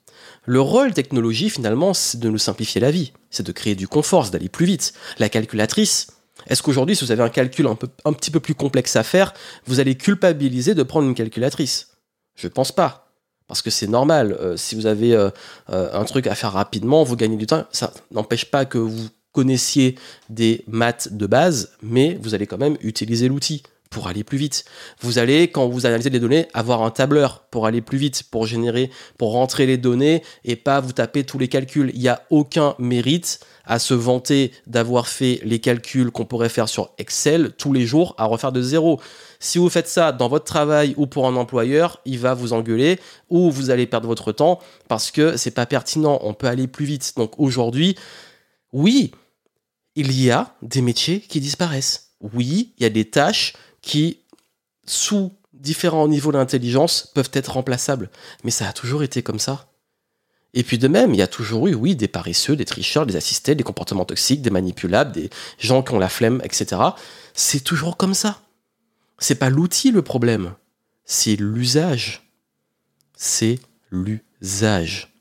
Le 0.44 0.60
rôle 0.60 0.92
technologie, 0.92 1.50
finalement, 1.50 1.94
c'est 1.94 2.18
de 2.18 2.28
nous 2.28 2.38
simplifier 2.38 2.80
la 2.80 2.90
vie, 2.90 3.12
c'est 3.30 3.46
de 3.46 3.52
créer 3.52 3.74
du 3.74 3.88
confort, 3.88 4.24
c'est 4.24 4.32
d'aller 4.32 4.48
plus 4.48 4.66
vite. 4.66 4.94
La 5.18 5.28
calculatrice, 5.28 6.08
est-ce 6.46 6.62
qu'aujourd'hui, 6.62 6.96
si 6.96 7.04
vous 7.04 7.12
avez 7.12 7.22
un 7.22 7.28
calcul 7.28 7.66
un, 7.66 8.12
petit 8.12 8.30
peu 8.30 8.40
plus 8.40 8.54
complexe 8.54 8.96
à 8.96 9.02
faire, 9.02 9.34
vous 9.66 9.80
allez 9.80 9.96
culpabiliser 9.96 10.74
de 10.74 10.82
prendre 10.82 11.06
une 11.06 11.14
calculatrice? 11.14 11.88
Je 12.34 12.48
pense 12.48 12.72
pas. 12.72 13.12
Parce 13.46 13.62
que 13.62 13.70
c'est 13.70 13.86
normal. 13.86 14.32
Euh, 14.40 14.56
si 14.56 14.74
vous 14.74 14.86
avez 14.86 15.14
euh, 15.14 15.30
euh, 15.70 15.88
un 15.92 16.04
truc 16.04 16.26
à 16.26 16.34
faire 16.34 16.52
rapidement, 16.52 17.02
vous 17.02 17.16
gagnez 17.16 17.36
du 17.36 17.46
temps. 17.46 17.64
Ça 17.72 17.92
n'empêche 18.10 18.44
pas 18.44 18.64
que 18.64 18.78
vous 18.78 19.08
connaissiez 19.32 19.98
des 20.28 20.64
maths 20.66 21.12
de 21.12 21.26
base, 21.26 21.72
mais 21.82 22.18
vous 22.20 22.34
allez 22.34 22.46
quand 22.46 22.58
même 22.58 22.76
utiliser 22.80 23.28
l'outil 23.28 23.62
pour 23.90 24.08
aller 24.08 24.24
plus 24.24 24.38
vite. 24.38 24.64
Vous 25.00 25.18
allez, 25.18 25.48
quand 25.48 25.68
vous 25.68 25.86
analysez 25.86 26.10
les 26.10 26.20
données, 26.20 26.48
avoir 26.54 26.82
un 26.82 26.90
tableur 26.90 27.44
pour 27.50 27.66
aller 27.66 27.80
plus 27.80 27.98
vite, 27.98 28.24
pour 28.30 28.46
générer, 28.46 28.90
pour 29.16 29.32
rentrer 29.32 29.66
les 29.66 29.76
données 29.76 30.22
et 30.44 30.56
pas 30.56 30.80
vous 30.80 30.92
taper 30.92 31.24
tous 31.24 31.38
les 31.38 31.48
calculs. 31.48 31.90
Il 31.94 32.00
n'y 32.00 32.08
a 32.08 32.22
aucun 32.30 32.74
mérite 32.78 33.40
à 33.64 33.78
se 33.78 33.94
vanter 33.94 34.52
d'avoir 34.66 35.08
fait 35.08 35.40
les 35.44 35.58
calculs 35.58 36.10
qu'on 36.10 36.24
pourrait 36.24 36.48
faire 36.48 36.68
sur 36.68 36.90
Excel 36.98 37.52
tous 37.58 37.72
les 37.72 37.86
jours 37.86 38.14
à 38.16 38.24
refaire 38.24 38.50
de 38.50 38.62
zéro. 38.62 39.00
Si 39.40 39.58
vous 39.58 39.68
faites 39.68 39.88
ça 39.88 40.10
dans 40.10 40.28
votre 40.28 40.46
travail 40.46 40.94
ou 40.96 41.06
pour 41.06 41.28
un 41.28 41.36
employeur, 41.36 42.00
il 42.04 42.18
va 42.18 42.34
vous 42.34 42.54
engueuler 42.54 42.98
ou 43.28 43.50
vous 43.50 43.70
allez 43.70 43.86
perdre 43.86 44.08
votre 44.08 44.32
temps 44.32 44.58
parce 44.88 45.10
que 45.10 45.36
c'est 45.36 45.50
pas 45.50 45.66
pertinent. 45.66 46.18
On 46.22 46.32
peut 46.32 46.46
aller 46.46 46.66
plus 46.66 46.86
vite. 46.86 47.12
Donc 47.16 47.38
aujourd'hui, 47.38 47.94
oui, 48.72 49.12
il 49.94 50.18
y 50.18 50.30
a 50.30 50.54
des 50.62 50.80
métiers 50.80 51.20
qui 51.20 51.40
disparaissent. 51.40 52.14
Oui, 52.20 52.72
il 52.78 52.82
y 52.82 52.86
a 52.86 52.90
des 52.90 53.04
tâches 53.04 53.52
qui, 53.88 54.20
sous 54.84 55.32
différents 55.54 56.08
niveaux 56.08 56.30
d'intelligence, 56.30 57.10
peuvent 57.14 57.30
être 57.32 57.52
remplaçables. 57.52 58.10
Mais 58.44 58.50
ça 58.50 58.68
a 58.68 58.72
toujours 58.74 59.02
été 59.02 59.22
comme 59.22 59.38
ça. 59.38 59.72
Et 60.52 60.62
puis 60.62 60.76
de 60.76 60.88
même, 60.88 61.14
il 61.14 61.16
y 61.16 61.22
a 61.22 61.26
toujours 61.26 61.68
eu, 61.68 61.74
oui, 61.74 61.96
des 61.96 62.06
paresseux, 62.06 62.54
des 62.54 62.66
tricheurs, 62.66 63.06
des 63.06 63.16
assistés, 63.16 63.54
des 63.54 63.64
comportements 63.64 64.04
toxiques, 64.04 64.42
des 64.42 64.50
manipulables, 64.50 65.12
des 65.12 65.30
gens 65.58 65.82
qui 65.82 65.92
ont 65.94 65.98
la 65.98 66.10
flemme, 66.10 66.42
etc. 66.44 66.82
C'est 67.32 67.64
toujours 67.64 67.96
comme 67.96 68.12
ça. 68.12 68.42
C'est 69.18 69.36
pas 69.36 69.48
l'outil 69.48 69.90
le 69.90 70.02
problème, 70.02 70.54
c'est 71.06 71.36
l'usage. 71.36 72.30
C'est 73.16 73.58
l'usage. 73.90 75.14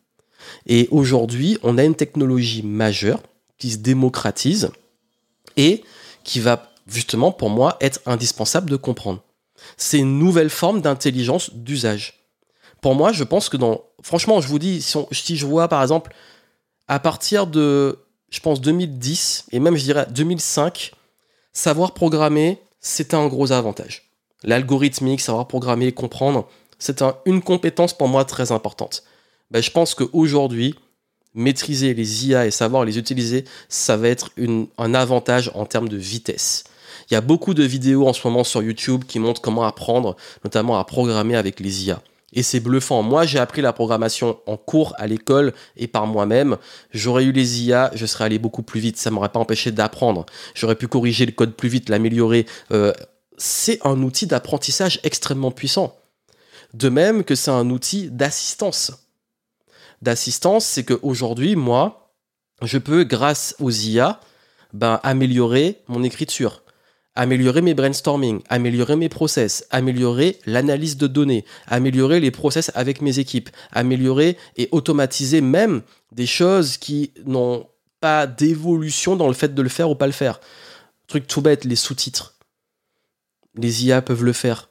Et 0.65 0.89
aujourd'hui, 0.91 1.57
on 1.63 1.77
a 1.77 1.85
une 1.85 1.95
technologie 1.95 2.63
majeure 2.63 3.21
qui 3.57 3.71
se 3.71 3.77
démocratise 3.77 4.69
et 5.55 5.83
qui 6.25 6.41
va 6.41 6.69
justement, 6.87 7.31
pour 7.31 7.49
moi, 7.49 7.77
être 7.81 7.99
indispensable 8.05 8.69
de 8.69 8.75
comprendre. 8.75 9.21
C'est 9.75 9.99
une 9.99 10.19
nouvelle 10.19 10.49
forme 10.49 10.81
d'intelligence 10.81 11.53
d'usage. 11.53 12.25
Pour 12.81 12.95
moi, 12.95 13.11
je 13.11 13.23
pense 13.23 13.49
que 13.49 13.57
dans. 13.57 13.83
Franchement, 14.01 14.39
je 14.41 14.47
vous 14.47 14.59
dis, 14.59 14.81
si, 14.81 15.37
je 15.37 15.45
vois 15.45 15.67
par 15.67 15.81
exemple, 15.81 16.13
à 16.87 16.99
partir 16.99 17.47
de, 17.47 17.99
je 18.29 18.39
pense, 18.39 18.61
2010, 18.61 19.47
et 19.51 19.59
même 19.59 19.75
je 19.75 19.83
dirais 19.83 20.05
2005, 20.09 20.91
savoir 21.53 21.93
programmer, 21.93 22.61
c'était 22.79 23.15
un 23.15 23.27
gros 23.27 23.51
avantage. 23.51 24.11
L'algorithmique, 24.43 25.19
savoir 25.19 25.47
programmer, 25.47 25.91
comprendre, 25.91 26.47
c'est 26.77 27.03
une 27.25 27.41
compétence 27.41 27.97
pour 27.97 28.07
moi 28.07 28.23
très 28.23 28.51
importante. 28.51 29.03
Ben, 29.49 29.63
je 29.63 29.71
pense 29.71 29.95
qu'aujourd'hui, 29.95 30.75
maîtriser 31.33 31.93
les 31.93 32.27
IA 32.27 32.45
et 32.45 32.51
savoir 32.51 32.85
les 32.85 32.97
utiliser, 32.97 33.45
ça 33.69 33.97
va 33.97 34.09
être 34.09 34.31
un 34.77 34.93
avantage 34.93 35.51
en 35.55 35.65
termes 35.65 35.89
de 35.89 35.97
vitesse. 35.97 36.65
Il 37.09 37.13
y 37.13 37.17
a 37.17 37.21
beaucoup 37.21 37.53
de 37.53 37.63
vidéos 37.63 38.07
en 38.07 38.13
ce 38.13 38.27
moment 38.27 38.43
sur 38.43 38.61
YouTube 38.61 39.05
qui 39.07 39.19
montrent 39.19 39.41
comment 39.41 39.63
apprendre, 39.63 40.17
notamment 40.43 40.77
à 40.77 40.83
programmer 40.83 41.35
avec 41.35 41.59
les 41.59 41.85
IA. 41.85 42.01
Et 42.33 42.43
c'est 42.43 42.59
bluffant. 42.59 43.01
Moi, 43.01 43.25
j'ai 43.25 43.39
appris 43.39 43.61
la 43.61 43.71
programmation 43.71 44.39
en 44.45 44.57
cours 44.57 44.93
à 44.97 45.07
l'école 45.07 45.53
et 45.77 45.87
par 45.87 46.05
moi-même. 46.05 46.57
J'aurais 46.91 47.23
eu 47.23 47.31
les 47.31 47.63
IA, 47.63 47.91
je 47.95 48.05
serais 48.05 48.25
allé 48.25 48.37
beaucoup 48.37 48.63
plus 48.63 48.81
vite. 48.81 48.97
Ça 48.97 49.11
m'aurait 49.11 49.29
pas 49.29 49.39
empêché 49.39 49.71
d'apprendre. 49.71 50.25
J'aurais 50.53 50.75
pu 50.75 50.89
corriger 50.89 51.25
le 51.25 51.31
code 51.31 51.55
plus 51.55 51.69
vite, 51.69 51.87
l'améliorer. 51.87 52.45
Euh, 52.73 52.91
c'est 53.37 53.79
un 53.85 54.01
outil 54.03 54.27
d'apprentissage 54.27 54.99
extrêmement 55.03 55.51
puissant. 55.51 55.95
De 56.73 56.89
même 56.89 57.23
que 57.23 57.35
c'est 57.35 57.51
un 57.51 57.69
outil 57.69 58.09
d'assistance. 58.11 58.91
D'assistance, 60.01 60.65
c'est 60.65 60.83
qu'aujourd'hui, 60.83 61.55
moi, 61.55 62.11
je 62.61 62.77
peux, 62.77 63.05
grâce 63.05 63.55
aux 63.59 63.71
IA, 63.71 64.19
ben, 64.73 64.99
améliorer 65.03 65.81
mon 65.87 66.03
écriture 66.03 66.61
améliorer 67.17 67.63
mes 67.63 67.73
brainstorming, 67.73 68.41
améliorer 68.47 68.95
mes 68.95 69.09
process, 69.09 69.65
améliorer 69.71 70.37
l'analyse 70.45 70.97
de 70.97 71.07
données, 71.07 71.45
améliorer 71.65 72.19
les 72.19 72.29
process 72.29 72.71
avec 72.75 73.01
mes 73.01 73.17
équipes, 73.17 73.49
améliorer 73.71 74.37
et 74.55 74.69
automatiser 74.71 75.41
même 75.41 75.81
des 76.11 76.27
choses 76.27 76.77
qui 76.77 77.11
n'ont 77.25 77.65
pas 77.99 78.27
d'évolution 78.27 79.15
dans 79.15 79.27
le 79.27 79.33
fait 79.33 79.55
de 79.55 79.61
le 79.63 79.69
faire 79.69 79.89
ou 79.89 79.95
pas 79.95 80.05
le 80.05 80.13
faire. 80.13 80.39
Truc 81.07 81.25
tout 81.25 81.41
bête, 81.41 81.65
les 81.65 81.75
sous-titres. 81.75 82.35
les 83.55 83.87
IA 83.87 84.03
peuvent 84.03 84.23
le 84.23 84.33
faire. 84.33 84.69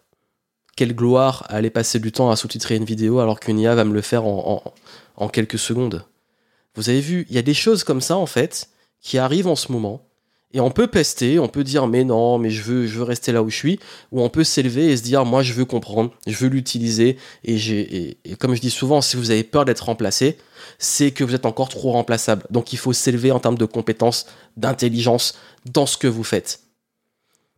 Quelle 0.77 0.95
gloire 0.95 1.47
aller 1.49 1.71
passer 1.71 1.99
du 1.99 2.13
temps 2.13 2.31
à 2.31 2.37
sous-titrer 2.37 2.77
une 2.77 2.85
vidéo 2.85 3.19
alors 3.19 3.41
qu'une 3.41 3.59
IA 3.59 3.75
va 3.75 3.85
me 3.85 3.95
le 3.95 4.03
faire 4.03 4.25
en 4.25 5.29
quelques 5.33 5.59
secondes. 5.59 6.05
Vous 6.77 6.91
avez 6.91 7.01
vu, 7.01 7.27
il 7.29 7.35
y 7.35 7.39
a 7.39 7.43
des 7.43 7.55
choses 7.55 7.83
comme 7.83 8.01
ça 8.01 8.17
en 8.17 8.27
fait 8.27 8.69
qui 9.01 9.19
arrivent 9.19 9.49
en 9.49 9.57
ce 9.57 9.73
moment 9.73 10.07
et 10.53 10.61
on 10.61 10.71
peut 10.71 10.87
pester, 10.87 11.39
on 11.39 11.49
peut 11.49 11.65
dire 11.65 11.87
mais 11.87 12.05
non, 12.05 12.39
mais 12.39 12.51
je 12.51 12.63
veux, 12.63 12.87
je 12.87 12.99
veux 12.99 13.03
rester 13.03 13.33
là 13.33 13.43
où 13.43 13.51
je 13.51 13.57
suis, 13.57 13.81
ou 14.13 14.23
on 14.23 14.29
peut 14.29 14.45
s'élever 14.45 14.91
et 14.91 14.97
se 14.97 15.03
dire 15.03 15.25
moi 15.25 15.43
je 15.43 15.53
veux 15.53 15.65
comprendre, 15.65 16.13
je 16.27 16.37
veux 16.37 16.49
l'utiliser, 16.49 17.19
et, 17.45 18.17
et, 18.25 18.37
comme 18.37 18.55
je 18.55 18.61
dis 18.61 18.71
souvent, 18.71 19.01
si 19.01 19.17
vous 19.17 19.31
avez 19.31 19.45
peur 19.45 19.65
d'être 19.65 19.85
remplacé, 19.85 20.39
c'est 20.79 21.11
que 21.11 21.25
vous 21.25 21.35
êtes 21.35 21.47
encore 21.47 21.69
trop 21.69 21.93
remplaçable. 21.93 22.45
Donc 22.51 22.73
il 22.73 22.79
faut 22.79 22.93
s'élever 22.93 23.33
en 23.33 23.41
termes 23.41 23.59
de 23.59 23.65
compétences, 23.65 24.27
d'intelligence 24.57 25.37
dans 25.67 25.87
ce 25.87 25.97
que 25.97 26.07
vous 26.07 26.25
faites. 26.25 26.61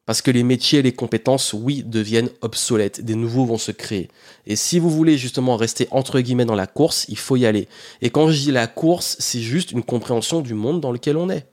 Parce 0.07 0.23
que 0.23 0.31
les 0.31 0.43
métiers 0.43 0.79
et 0.79 0.83
les 0.83 0.93
compétences, 0.93 1.53
oui, 1.53 1.83
deviennent 1.85 2.31
obsolètes. 2.41 3.05
Des 3.05 3.15
nouveaux 3.15 3.45
vont 3.45 3.59
se 3.59 3.73
créer. 3.73 4.09
Et 4.47 4.57
si 4.57 4.79
vous 4.79 4.89
voulez 4.89 5.19
justement 5.19 5.57
rester 5.57 5.87
entre 5.91 6.21
guillemets 6.21 6.47
dans 6.47 6.55
la 6.55 6.67
course, 6.67 7.05
il 7.11 7.19
faut 7.19 7.37
y 7.37 7.45
aller. 7.45 7.69
Et 8.01 8.09
quand 8.09 8.31
je 8.31 8.39
dis 8.39 8.51
la 8.51 8.67
course, 8.67 9.17
c'est 9.19 9.43
juste 9.43 9.71
une 9.71 9.83
compréhension 9.83 10.41
du 10.41 10.55
monde 10.55 10.81
dans 10.81 10.93
lequel 10.93 11.19
on 11.19 11.29
est. 11.29 11.47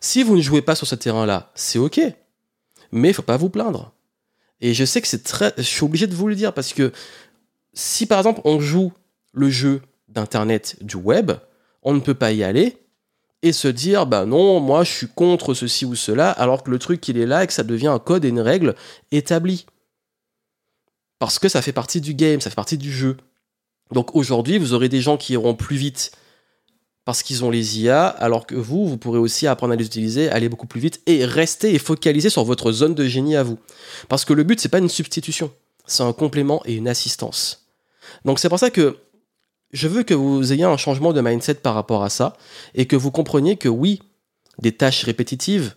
Si 0.00 0.22
vous 0.22 0.36
ne 0.36 0.42
jouez 0.42 0.62
pas 0.62 0.74
sur 0.74 0.86
ce 0.86 0.94
terrain-là, 0.94 1.50
c'est 1.54 1.78
ok. 1.78 2.00
Mais 2.92 3.08
il 3.08 3.14
faut 3.14 3.22
pas 3.22 3.36
vous 3.36 3.50
plaindre. 3.50 3.92
Et 4.60 4.74
je 4.74 4.84
sais 4.84 5.00
que 5.00 5.08
c'est 5.08 5.22
très. 5.22 5.52
Je 5.56 5.62
suis 5.62 5.84
obligé 5.84 6.06
de 6.06 6.14
vous 6.14 6.28
le 6.28 6.34
dire 6.34 6.52
parce 6.52 6.72
que 6.72 6.92
si 7.74 8.06
par 8.06 8.18
exemple 8.18 8.40
on 8.44 8.60
joue 8.60 8.92
le 9.32 9.50
jeu 9.50 9.82
d'internet 10.08 10.76
du 10.80 10.96
web, 10.96 11.32
on 11.82 11.94
ne 11.94 12.00
peut 12.00 12.14
pas 12.14 12.32
y 12.32 12.42
aller 12.42 12.76
et 13.42 13.52
se 13.52 13.68
dire 13.68 14.06
bah 14.06 14.26
non, 14.26 14.58
moi 14.60 14.82
je 14.82 14.90
suis 14.90 15.08
contre 15.08 15.54
ceci 15.54 15.84
ou 15.84 15.94
cela, 15.94 16.30
alors 16.30 16.64
que 16.64 16.70
le 16.70 16.78
truc 16.78 17.06
il 17.08 17.18
est 17.18 17.26
là 17.26 17.44
et 17.44 17.46
que 17.46 17.52
ça 17.52 17.62
devient 17.62 17.88
un 17.88 18.00
code 18.00 18.24
et 18.24 18.28
une 18.28 18.40
règle 18.40 18.74
établie. 19.12 19.66
Parce 21.18 21.38
que 21.38 21.48
ça 21.48 21.62
fait 21.62 21.72
partie 21.72 22.00
du 22.00 22.14
game, 22.14 22.40
ça 22.40 22.50
fait 22.50 22.56
partie 22.56 22.78
du 22.78 22.92
jeu. 22.92 23.16
Donc 23.92 24.14
aujourd'hui, 24.14 24.58
vous 24.58 24.72
aurez 24.72 24.88
des 24.88 25.00
gens 25.00 25.16
qui 25.16 25.32
iront 25.34 25.54
plus 25.54 25.76
vite 25.76 26.12
parce 27.08 27.22
qu'ils 27.22 27.42
ont 27.42 27.48
les 27.48 27.80
IA, 27.80 28.06
alors 28.06 28.46
que 28.46 28.54
vous, 28.54 28.86
vous 28.86 28.98
pourrez 28.98 29.18
aussi 29.18 29.46
apprendre 29.46 29.72
à 29.72 29.76
les 29.76 29.86
utiliser, 29.86 30.28
aller 30.28 30.50
beaucoup 30.50 30.66
plus 30.66 30.78
vite 30.78 31.00
et 31.06 31.24
rester 31.24 31.74
et 31.74 31.78
focaliser 31.78 32.28
sur 32.28 32.44
votre 32.44 32.70
zone 32.70 32.94
de 32.94 33.08
génie 33.08 33.34
à 33.34 33.42
vous. 33.42 33.58
Parce 34.10 34.26
que 34.26 34.34
le 34.34 34.42
but, 34.42 34.60
c'est 34.60 34.68
pas 34.68 34.76
une 34.76 34.90
substitution, 34.90 35.50
c'est 35.86 36.02
un 36.02 36.12
complément 36.12 36.60
et 36.66 36.74
une 36.74 36.86
assistance. 36.86 37.66
Donc 38.26 38.38
c'est 38.38 38.50
pour 38.50 38.58
ça 38.58 38.68
que 38.68 38.98
je 39.72 39.88
veux 39.88 40.02
que 40.02 40.12
vous 40.12 40.52
ayez 40.52 40.64
un 40.64 40.76
changement 40.76 41.14
de 41.14 41.22
mindset 41.22 41.54
par 41.54 41.72
rapport 41.72 42.04
à 42.04 42.10
ça 42.10 42.36
et 42.74 42.84
que 42.84 42.94
vous 42.94 43.10
compreniez 43.10 43.56
que 43.56 43.70
oui, 43.70 44.02
des 44.58 44.72
tâches 44.72 45.04
répétitives, 45.04 45.72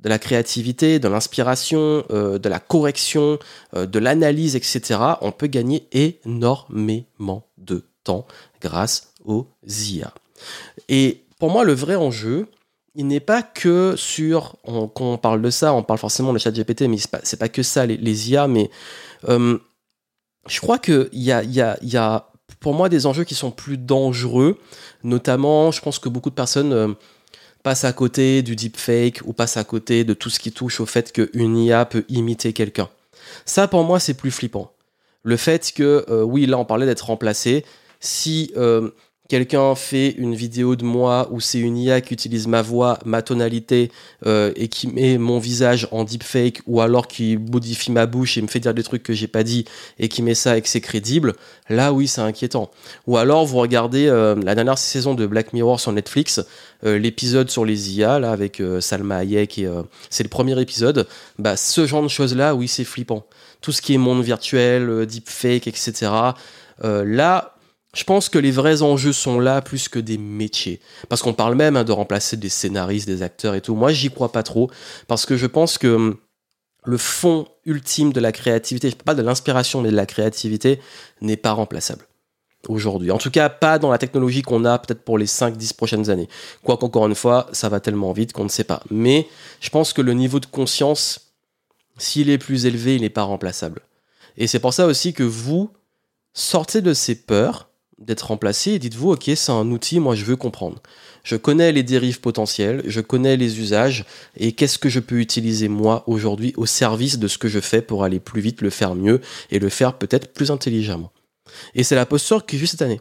de 0.00 0.08
la 0.08 0.18
créativité, 0.18 0.98
de 0.98 1.06
l'inspiration, 1.06 2.04
euh, 2.10 2.40
de 2.40 2.48
la 2.48 2.58
correction, 2.58 3.38
euh, 3.76 3.86
de 3.86 4.00
l'analyse, 4.00 4.56
etc., 4.56 4.98
on 5.20 5.30
peut 5.30 5.46
gagner 5.46 5.86
énormément 5.92 7.46
de 7.58 7.84
temps 8.02 8.26
grâce 8.60 9.12
aux 9.24 9.46
IA. 9.68 10.12
Et 10.88 11.24
pour 11.38 11.50
moi, 11.50 11.64
le 11.64 11.72
vrai 11.72 11.96
enjeu, 11.96 12.46
il 12.94 13.06
n'est 13.06 13.20
pas 13.20 13.42
que 13.42 13.94
sur, 13.96 14.56
quand 14.64 15.00
on 15.00 15.18
parle 15.18 15.42
de 15.42 15.50
ça, 15.50 15.74
on 15.74 15.82
parle 15.82 15.98
forcément 15.98 16.32
de 16.32 16.38
chat 16.38 16.52
GPT, 16.52 16.82
mais 16.82 16.98
c'est 16.98 17.10
pas, 17.10 17.20
pas 17.38 17.48
que 17.48 17.62
ça, 17.62 17.86
les, 17.86 18.30
IA, 18.30 18.46
mais 18.46 18.70
euh, 19.28 19.58
je 20.46 20.60
crois 20.60 20.78
qu'il 20.78 21.08
y 21.12 21.32
a, 21.32 21.42
y, 21.42 21.60
a, 21.60 21.76
y 21.82 21.96
a, 21.96 22.28
pour 22.60 22.74
moi, 22.74 22.88
des 22.88 23.06
enjeux 23.06 23.24
qui 23.24 23.34
sont 23.34 23.50
plus 23.50 23.78
dangereux, 23.78 24.58
notamment, 25.02 25.72
je 25.72 25.80
pense 25.80 25.98
que 25.98 26.08
beaucoup 26.08 26.30
de 26.30 26.34
personnes 26.36 26.72
euh, 26.72 26.88
passent 27.64 27.84
à 27.84 27.92
côté 27.92 28.42
du 28.42 28.54
deepfake 28.54 29.22
ou 29.24 29.32
passent 29.32 29.56
à 29.56 29.64
côté 29.64 30.04
de 30.04 30.14
tout 30.14 30.30
ce 30.30 30.38
qui 30.38 30.52
touche 30.52 30.78
au 30.78 30.86
fait 30.86 31.12
qu'une 31.12 31.58
IA 31.58 31.86
peut 31.86 32.04
imiter 32.08 32.52
quelqu'un. 32.52 32.88
Ça, 33.44 33.66
pour 33.66 33.82
moi, 33.82 33.98
c'est 33.98 34.14
plus 34.14 34.30
flippant. 34.30 34.72
Le 35.24 35.36
fait 35.36 35.72
que, 35.72 36.04
euh, 36.08 36.22
oui, 36.22 36.46
là, 36.46 36.58
on 36.58 36.64
parlait 36.64 36.86
d'être 36.86 37.06
remplacé. 37.06 37.64
Si 37.98 38.52
quelqu'un 39.28 39.74
fait 39.74 40.10
une 40.10 40.34
vidéo 40.34 40.76
de 40.76 40.84
moi 40.84 41.28
où 41.30 41.40
c'est 41.40 41.58
une 41.58 41.78
IA 41.78 42.00
qui 42.02 42.12
utilise 42.12 42.46
ma 42.46 42.60
voix, 42.60 42.98
ma 43.06 43.22
tonalité 43.22 43.90
euh, 44.26 44.52
et 44.54 44.68
qui 44.68 44.86
met 44.86 45.16
mon 45.16 45.38
visage 45.38 45.88
en 45.92 46.04
deepfake 46.04 46.60
ou 46.66 46.80
alors 46.82 47.08
qui 47.08 47.38
modifie 47.38 47.90
ma 47.90 48.06
bouche 48.06 48.36
et 48.36 48.42
me 48.42 48.48
fait 48.48 48.60
dire 48.60 48.74
des 48.74 48.82
trucs 48.82 49.02
que 49.02 49.14
j'ai 49.14 49.26
pas 49.26 49.42
dit 49.42 49.64
et 49.98 50.08
qui 50.08 50.22
met 50.22 50.34
ça 50.34 50.58
et 50.58 50.62
que 50.62 50.68
c'est 50.68 50.82
crédible, 50.82 51.34
là 51.70 51.92
oui 51.92 52.06
c'est 52.06 52.20
inquiétant. 52.20 52.70
Ou 53.06 53.16
alors 53.16 53.46
vous 53.46 53.58
regardez 53.58 54.08
euh, 54.08 54.34
la 54.42 54.54
dernière 54.54 54.78
saison 54.78 55.14
de 55.14 55.26
Black 55.26 55.54
Mirror 55.54 55.80
sur 55.80 55.92
Netflix, 55.92 56.44
euh, 56.84 56.98
l'épisode 56.98 57.48
sur 57.50 57.64
les 57.64 57.96
IA 57.96 58.18
là 58.18 58.30
avec 58.30 58.62
Salma 58.80 59.16
Hayek 59.16 59.58
et 59.58 59.70
c'est 60.10 60.22
le 60.22 60.28
premier 60.28 60.60
épisode, 60.60 61.06
bah 61.38 61.56
ce 61.56 61.86
genre 61.86 62.02
de 62.02 62.08
choses 62.08 62.36
là 62.36 62.54
oui 62.54 62.68
c'est 62.68 62.84
flippant. 62.84 63.26
Tout 63.62 63.72
ce 63.72 63.80
qui 63.80 63.94
est 63.94 63.98
monde 63.98 64.22
virtuel, 64.22 65.06
deepfake, 65.06 65.66
etc. 65.66 66.10
là 66.82 67.53
je 67.94 68.04
pense 68.04 68.28
que 68.28 68.38
les 68.38 68.50
vrais 68.50 68.82
enjeux 68.82 69.12
sont 69.12 69.38
là 69.38 69.62
plus 69.62 69.88
que 69.88 69.98
des 69.98 70.18
métiers. 70.18 70.80
Parce 71.08 71.22
qu'on 71.22 71.32
parle 71.32 71.54
même 71.54 71.76
hein, 71.76 71.84
de 71.84 71.92
remplacer 71.92 72.36
des 72.36 72.48
scénaristes, 72.48 73.06
des 73.06 73.22
acteurs 73.22 73.54
et 73.54 73.60
tout. 73.60 73.74
Moi, 73.74 73.92
j'y 73.92 74.10
crois 74.10 74.32
pas 74.32 74.42
trop. 74.42 74.70
Parce 75.06 75.26
que 75.26 75.36
je 75.36 75.46
pense 75.46 75.78
que 75.78 75.86
hum, 75.86 76.16
le 76.84 76.98
fond 76.98 77.46
ultime 77.64 78.12
de 78.12 78.20
la 78.20 78.32
créativité, 78.32 78.90
je 78.90 78.96
parle 78.96 79.16
pas 79.16 79.22
de 79.22 79.26
l'inspiration, 79.26 79.80
mais 79.80 79.90
de 79.90 79.96
la 79.96 80.06
créativité, 80.06 80.80
n'est 81.20 81.36
pas 81.36 81.52
remplaçable 81.52 82.06
aujourd'hui. 82.68 83.10
En 83.10 83.18
tout 83.18 83.30
cas, 83.30 83.48
pas 83.48 83.78
dans 83.78 83.90
la 83.90 83.98
technologie 83.98 84.42
qu'on 84.42 84.64
a 84.64 84.78
peut-être 84.78 85.02
pour 85.02 85.18
les 85.18 85.26
5-10 85.26 85.74
prochaines 85.74 86.10
années. 86.10 86.28
Quoique, 86.62 86.84
encore 86.84 87.06
une 87.06 87.14
fois, 87.14 87.48
ça 87.52 87.68
va 87.68 87.80
tellement 87.80 88.12
vite 88.12 88.32
qu'on 88.32 88.44
ne 88.44 88.48
sait 88.48 88.64
pas. 88.64 88.82
Mais 88.90 89.28
je 89.60 89.70
pense 89.70 89.92
que 89.92 90.02
le 90.02 90.14
niveau 90.14 90.40
de 90.40 90.46
conscience, 90.46 91.32
s'il 91.98 92.30
est 92.30 92.38
plus 92.38 92.66
élevé, 92.66 92.96
il 92.96 93.02
n'est 93.02 93.10
pas 93.10 93.22
remplaçable. 93.22 93.82
Et 94.36 94.46
c'est 94.46 94.58
pour 94.58 94.74
ça 94.74 94.86
aussi 94.86 95.12
que 95.12 95.22
vous 95.22 95.70
sortez 96.32 96.80
de 96.80 96.94
ces 96.94 97.14
peurs 97.14 97.68
d'être 97.98 98.28
remplacé 98.28 98.78
dites-vous, 98.78 99.12
ok, 99.12 99.30
c'est 99.34 99.52
un 99.52 99.70
outil, 99.70 100.00
moi 100.00 100.14
je 100.14 100.24
veux 100.24 100.36
comprendre. 100.36 100.80
Je 101.22 101.36
connais 101.36 101.72
les 101.72 101.82
dérives 101.82 102.20
potentielles, 102.20 102.82
je 102.86 103.00
connais 103.00 103.36
les 103.36 103.60
usages 103.60 104.04
et 104.36 104.52
qu'est-ce 104.52 104.78
que 104.78 104.88
je 104.88 105.00
peux 105.00 105.20
utiliser 105.20 105.68
moi 105.68 106.04
aujourd'hui 106.06 106.52
au 106.56 106.66
service 106.66 107.18
de 107.18 107.28
ce 107.28 107.38
que 107.38 107.48
je 107.48 107.60
fais 107.60 107.80
pour 107.80 108.04
aller 108.04 108.20
plus 108.20 108.40
vite, 108.40 108.60
le 108.60 108.70
faire 108.70 108.94
mieux 108.94 109.20
et 109.50 109.58
le 109.58 109.68
faire 109.68 109.96
peut-être 109.96 110.32
plus 110.32 110.50
intelligemment. 110.50 111.12
Et 111.74 111.82
c'est 111.82 111.94
la 111.94 112.06
posture 112.06 112.44
que 112.44 112.56
j'ai 112.56 112.66
cette 112.66 112.82
année. 112.82 113.00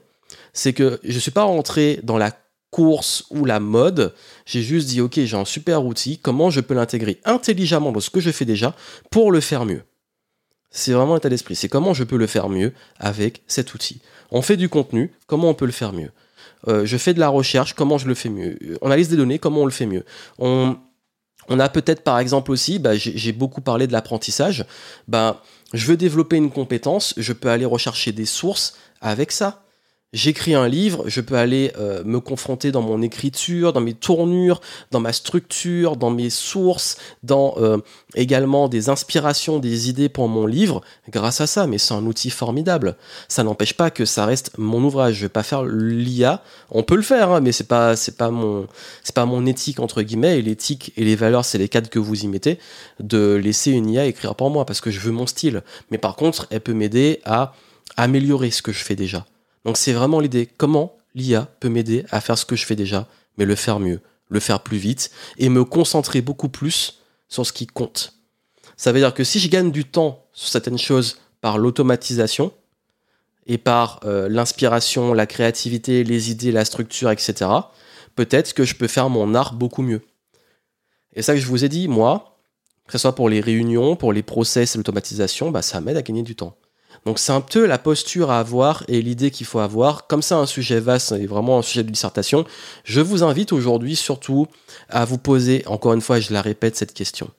C'est 0.54 0.74
que 0.74 1.00
je 1.04 1.16
ne 1.16 1.20
suis 1.20 1.32
pas 1.32 1.44
rentré 1.44 2.00
dans 2.04 2.18
la 2.18 2.32
course 2.72 3.26
ou 3.30 3.46
la 3.46 3.60
mode, 3.60 4.16
j'ai 4.46 4.64
juste 4.64 4.88
dit, 4.88 5.00
ok, 5.00 5.20
j'ai 5.24 5.38
un 5.38 5.46
super 5.46 5.86
outil, 5.86 6.18
comment 6.18 6.50
je 6.50 6.60
peux 6.60 6.74
l'intégrer 6.74 7.20
intelligemment 7.24 7.92
dans 7.92 8.00
ce 8.00 8.10
que 8.10 8.20
je 8.20 8.32
fais 8.32 8.46
déjà 8.46 8.76
pour 9.12 9.32
le 9.32 9.42
faire 9.42 9.66
mieux. 9.66 9.84
C'est 10.76 10.92
vraiment 10.92 11.14
l'état 11.14 11.30
d'esprit. 11.30 11.56
C'est 11.56 11.70
comment 11.70 11.94
je 11.94 12.04
peux 12.04 12.18
le 12.18 12.28
faire 12.28 12.50
mieux 12.50 12.74
avec 13.00 13.44
cet 13.48 13.74
outil. 13.76 14.02
On 14.32 14.42
fait 14.42 14.58
du 14.58 14.68
contenu, 14.68 15.14
comment 15.28 15.50
on 15.50 15.54
peut 15.54 15.68
le 15.68 15.72
faire 15.72 15.94
mieux? 15.94 16.12
Euh, 16.68 16.86
Je 16.86 16.98
fais 16.98 17.14
de 17.14 17.20
la 17.20 17.30
recherche, 17.30 17.74
comment 17.74 18.00
je 18.00 18.08
le 18.08 18.16
fais 18.16 18.30
mieux? 18.30 18.58
On 18.82 18.88
analyse 18.88 19.08
des 19.08 19.16
données, 19.16 19.38
comment 19.38 19.62
on 19.62 19.66
le 19.66 19.72
fait 19.72 19.86
mieux? 19.86 20.04
On, 20.40 20.76
on 21.48 21.60
a 21.60 21.70
peut-être 21.70 22.04
par 22.04 22.18
exemple 22.18 22.52
aussi, 22.52 22.80
bah, 22.80 22.96
j'ai 22.96 23.32
beaucoup 23.32 23.62
parlé 23.62 23.86
de 23.86 23.94
l'apprentissage, 23.94 24.66
bah, 25.08 25.44
je 25.74 25.86
veux 25.86 25.98
développer 25.98 26.38
une 26.38 26.50
compétence, 26.50 27.14
je 27.18 27.34
peux 27.34 27.50
aller 27.50 27.66
rechercher 27.66 28.12
des 28.12 28.26
sources 28.26 28.76
avec 29.00 29.32
ça 29.32 29.63
j'écris 30.14 30.54
un 30.54 30.68
livre, 30.68 31.04
je 31.08 31.20
peux 31.20 31.36
aller 31.36 31.74
euh, 31.78 32.04
me 32.06 32.20
confronter 32.20 32.72
dans 32.72 32.82
mon 32.82 33.02
écriture, 33.02 33.74
dans 33.74 33.82
mes 33.82 33.96
tournures, 33.96 34.62
dans 34.92 35.00
ma 35.00 35.12
structure, 35.12 35.98
dans 35.98 36.12
mes 36.12 36.30
sources, 36.30 36.98
dans 37.24 37.56
euh, 37.58 37.78
également 38.16 38.70
des 38.70 38.90
inspirations, 38.90 39.60
des 39.60 39.90
idées 39.90 40.10
pour 40.10 40.30
mon 40.30 40.46
livre 40.46 40.82
grâce 41.10 41.42
à 41.42 41.48
ça. 41.48 41.68
Mais 41.68 41.80
c'est 41.80 41.94
un 41.94 42.06
outil 42.06 42.30
formidable. 42.30 42.96
Ça 43.28 43.44
n'empêche 43.44 43.74
pas 43.74 43.90
que 43.90 44.06
ça 44.06 44.26
reste 44.26 44.52
mon 44.58 44.84
ouvrage. 44.84 45.16
Je 45.16 45.22
vais 45.24 45.30
pas 45.30 45.44
faire 45.44 45.64
l'IA. 45.64 46.44
On 46.70 46.84
peut 46.84 46.96
le 46.96 47.02
faire, 47.02 47.32
hein, 47.32 47.42
mais 47.42 47.52
c'est 47.52 47.68
pas 47.68 47.96
c'est 47.96 48.18
pas 48.18 48.30
mon 48.30 48.68
c'est 49.04 49.16
pas 49.16 49.26
mon 49.26 49.46
éthique 49.46 49.80
entre 49.80 50.04
guillemets. 50.04 50.40
Et 50.40 50.42
l'éthique 50.42 50.94
et 50.96 51.04
les 51.04 51.16
valeurs, 51.16 51.44
c'est 51.44 51.58
les 51.58 51.70
cadres 51.70 51.90
que 51.90 52.00
vous 52.00 52.24
y 52.24 52.28
mettez. 52.28 52.60
De 53.00 53.34
laisser 53.36 53.72
une 53.72 53.90
IA 53.90 54.06
écrire 54.06 54.36
pour 54.36 54.52
moi 54.52 54.66
parce 54.66 54.80
que 54.80 54.92
je 54.92 55.00
veux 55.00 55.12
mon 55.12 55.26
style. 55.26 55.64
Mais 55.90 55.98
par 55.98 56.16
contre, 56.16 56.48
elle 56.52 56.62
peut 56.62 56.74
m'aider 56.74 57.20
à 57.26 57.54
améliorer 57.98 58.52
ce 58.52 58.62
que 58.62 58.72
je 58.72 58.84
fais 58.84 58.96
déjà. 58.96 59.26
Donc 59.66 59.78
c'est 59.78 59.94
vraiment 59.94 60.20
l'idée, 60.20 60.48
comment 60.58 60.98
l'IA 61.16 61.48
peut 61.60 61.70
m'aider 61.70 62.06
à 62.12 62.22
faire 62.22 62.38
ce 62.38 62.46
que 62.46 62.56
je 62.56 62.66
fais 62.66 62.76
déjà, 62.76 63.08
mais 63.38 63.46
le 63.46 63.56
faire 63.56 63.80
mieux, 63.80 64.02
le 64.30 64.40
faire 64.40 64.62
plus 64.62 64.78
vite, 64.78 65.12
et 65.38 65.50
me 65.50 65.64
concentrer 65.64 66.22
beaucoup 66.22 66.50
plus 66.50 67.02
sur 67.30 67.46
ce 67.46 67.54
qui 67.54 67.68
compte. 67.68 68.14
Ça 68.78 68.92
veut 68.92 69.00
dire 69.00 69.14
que 69.14 69.24
si 69.24 69.40
je 69.40 69.50
gagne 69.50 69.72
du 69.72 69.86
temps 69.86 70.26
sur 70.34 70.50
certaines 70.50 70.78
choses 70.78 71.20
par 71.42 71.58
l'automatisation, 71.58 72.52
et 73.46 73.58
par 73.58 74.00
euh, 74.06 74.30
l'inspiration, 74.30 75.14
la 75.14 75.26
créativité, 75.26 76.04
les 76.04 76.32
idées, 76.32 76.52
la 76.52 76.66
structure, 76.66 77.12
etc., 77.12 77.50
peut-être 78.16 78.54
que 78.54 78.64
je 78.64 78.76
peux 78.76 78.88
faire 78.88 79.10
mon 79.10 79.36
art 79.36 79.54
beaucoup 79.54 79.82
mieux. 79.82 80.02
Et 81.16 81.22
ça 81.22 81.34
que 81.34 81.40
je 81.40 81.48
vous 81.48 81.64
ai 81.66 81.70
dit, 81.70 81.88
moi, 81.88 82.38
que 82.88 82.94
ce 82.94 82.98
soit 82.98 83.16
pour 83.16 83.30
les 83.30 83.42
réunions, 83.42 83.96
pour 83.96 84.14
les 84.14 84.24
process 84.24 84.76
et 84.76 84.78
l'automatisation, 84.78 85.52
bah, 85.52 85.62
ça 85.62 85.82
m'aide 85.82 85.98
à 85.98 86.02
gagner 86.02 86.24
du 86.24 86.36
temps. 86.36 86.56
Donc 87.06 87.20
c'est 87.20 87.34
un 87.34 87.42
peu 87.42 87.66
la 87.66 87.78
posture 87.78 88.32
à 88.32 88.40
avoir 88.40 88.84
et 88.88 89.02
l'idée 89.02 89.32
qu'il 89.32 89.46
faut 89.46 89.60
avoir. 89.60 90.08
Comme 90.08 90.22
c'est 90.22 90.36
un 90.36 90.46
sujet 90.46 90.80
vaste 90.80 91.12
et 91.12 91.28
vraiment 91.28 91.60
un 91.60 91.62
sujet 91.62 91.84
de 91.84 91.90
dissertation, 91.90 92.46
je 92.86 93.02
vous 93.02 93.24
invite 93.24 93.52
aujourd'hui 93.52 93.96
surtout 93.96 94.48
à 94.90 95.04
vous 95.06 95.18
poser, 95.18 95.64
encore 95.68 95.94
une 95.94 96.02
fois, 96.02 96.20
je 96.20 96.32
la 96.32 96.42
répète, 96.42 96.76
cette 96.76 96.94
question. 96.94 97.30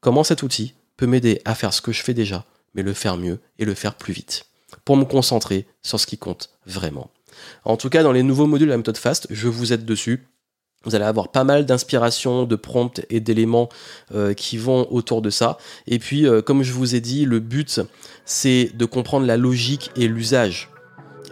Comment 0.00 0.24
cet 0.24 0.42
outil 0.42 0.74
peut 0.96 1.06
m'aider 1.06 1.40
à 1.44 1.54
faire 1.54 1.72
ce 1.72 1.80
que 1.80 1.92
je 1.92 2.02
fais 2.02 2.14
déjà, 2.14 2.44
mais 2.74 2.82
le 2.82 2.94
faire 2.94 3.16
mieux 3.16 3.38
et 3.58 3.64
le 3.64 3.74
faire 3.74 3.94
plus 3.94 4.12
vite? 4.12 4.46
Pour 4.84 4.96
me 4.96 5.04
concentrer 5.04 5.66
sur 5.82 6.00
ce 6.00 6.06
qui 6.06 6.18
compte 6.18 6.50
vraiment. 6.66 7.10
En 7.64 7.76
tout 7.76 7.90
cas, 7.90 8.02
dans 8.02 8.12
les 8.12 8.22
nouveaux 8.22 8.46
modules 8.46 8.68
de 8.68 8.72
la 8.72 8.76
méthode 8.76 8.96
FAST, 8.96 9.28
je 9.30 9.48
vous 9.48 9.72
aide 9.72 9.84
dessus. 9.84 10.26
Vous 10.84 10.94
allez 10.94 11.04
avoir 11.04 11.28
pas 11.28 11.44
mal 11.44 11.66
d'inspiration, 11.66 12.44
de 12.44 12.56
prompts 12.56 13.02
et 13.10 13.20
d'éléments 13.20 13.68
euh, 14.14 14.32
qui 14.32 14.56
vont 14.56 14.90
autour 14.90 15.20
de 15.20 15.28
ça. 15.28 15.58
Et 15.86 15.98
puis, 15.98 16.26
euh, 16.26 16.40
comme 16.40 16.62
je 16.62 16.72
vous 16.72 16.94
ai 16.94 17.00
dit, 17.00 17.26
le 17.26 17.38
but, 17.38 17.82
c'est 18.24 18.70
de 18.74 18.84
comprendre 18.86 19.26
la 19.26 19.36
logique 19.36 19.90
et 19.96 20.08
l'usage. 20.08 20.70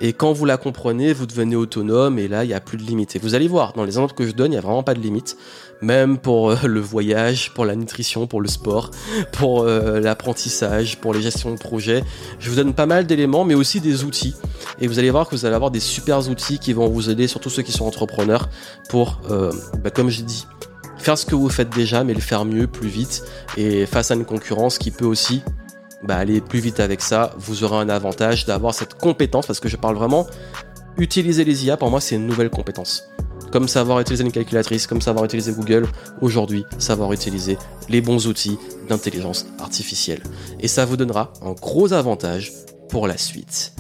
Et 0.01 0.13
quand 0.13 0.33
vous 0.33 0.45
la 0.45 0.57
comprenez, 0.57 1.13
vous 1.13 1.27
devenez 1.27 1.57
autonome 1.57 2.19
et 2.19 2.29
là, 2.29 2.45
il 2.45 2.49
n'y 2.49 2.55
a 2.55 2.61
plus 2.61 2.79
de 2.79 2.83
limite. 2.83 3.19
vous 3.21 3.35
allez 3.35 3.49
voir, 3.49 3.73
dans 3.73 3.83
les 3.83 3.91
exemples 3.91 4.15
que 4.15 4.27
je 4.27 4.33
donne, 4.33 4.53
il 4.53 4.55
n'y 4.55 4.59
a 4.59 4.63
vraiment 4.63 4.83
pas 4.83 4.95
de 4.95 5.01
limite. 5.01 5.37
Même 5.81 6.19
pour 6.19 6.51
euh, 6.51 6.57
le 6.65 6.81
voyage, 6.81 7.53
pour 7.55 7.65
la 7.65 7.77
nutrition, 7.77 8.27
pour 8.27 8.41
le 8.41 8.49
sport, 8.49 8.91
pour 9.33 9.65
l'apprentissage, 9.65 10.99
pour 10.99 11.15
les 11.15 11.23
gestions 11.23 11.53
de 11.53 11.59
projet. 11.59 12.03
Je 12.39 12.51
vous 12.51 12.57
donne 12.57 12.75
pas 12.75 12.87
mal 12.87 13.07
d'éléments, 13.07 13.45
mais 13.45 13.55
aussi 13.55 13.81
des 13.81 14.05
outils 14.05 14.35
et 14.81 14.87
vous 14.87 14.99
allez 14.99 15.11
voir 15.11 15.29
que 15.29 15.35
vous 15.35 15.45
allez 15.45 15.55
avoir 15.55 15.71
des 15.71 15.81
super 15.81 16.29
outils 16.29 16.59
qui 16.59 16.73
vont 16.73 16.89
vous 16.89 17.11
aider, 17.11 17.27
surtout 17.27 17.51
ceux 17.51 17.63
qui 17.63 17.73
sont 17.73 17.85
entrepreneurs, 17.85 18.49
pour, 18.89 19.21
euh, 19.31 19.53
bah, 19.83 19.91
comme 19.91 20.09
j'ai 20.09 20.23
dit, 20.23 20.47
faire 20.99 21.19
ce 21.19 21.27
que 21.27 21.35
vous 21.35 21.49
faites 21.49 21.71
déjà, 21.71 22.05
mais 22.05 22.15
le 22.15 22.21
faire 22.21 22.45
mieux, 22.45 22.67
plus 22.67 22.89
vite, 22.89 23.25
et 23.57 23.87
face 23.87 24.11
à 24.11 24.15
une 24.15 24.25
concurrence 24.25 24.79
qui 24.79 24.91
peut 24.91 25.05
aussi 25.05 25.43
bah, 26.03 26.17
aller 26.17 26.41
plus 26.41 26.61
vite 26.61 26.81
avec 26.81 27.01
ça, 27.01 27.35
vous 27.39 27.65
aurez 27.65 27.77
un 27.77 27.89
avantage 27.89 28.47
d'avoir 28.47 28.75
cette 28.75 28.95
compétence, 28.95 29.47
parce 29.47 29.61
que 29.61 29.69
je 29.69 29.77
parle 29.77 29.97
vraiment, 29.97 30.27
utiliser 30.99 31.45
les 31.45 31.67
IA, 31.67 31.77
pour 31.77 31.91
moi, 31.91 32.01
c'est 32.01 32.17
une 32.17 32.27
nouvelle 32.27 32.51
compétence. 32.51 33.09
Comme 33.53 33.67
savoir 33.67 34.01
utiliser 34.01 34.25
une 34.25 34.33
calculatrice, 34.33 34.87
comme 34.87 35.01
savoir 35.01 35.25
utiliser 35.25 35.53
Google, 35.53 35.87
aujourd'hui, 36.21 36.65
savoir 36.79 37.13
utiliser 37.13 37.57
les 37.89 38.01
bons 38.01 38.27
outils 38.27 38.59
d'intelligence 38.89 39.47
artificielle. 39.59 40.23
Et 40.61 40.69
ça 40.69 40.85
vous 40.85 40.97
donnera 40.97 41.33
un 41.43 41.53
gros 41.53 41.93
avantage 41.93 42.53
pour 42.91 43.07
la 43.07 43.17
suite. 43.17 43.73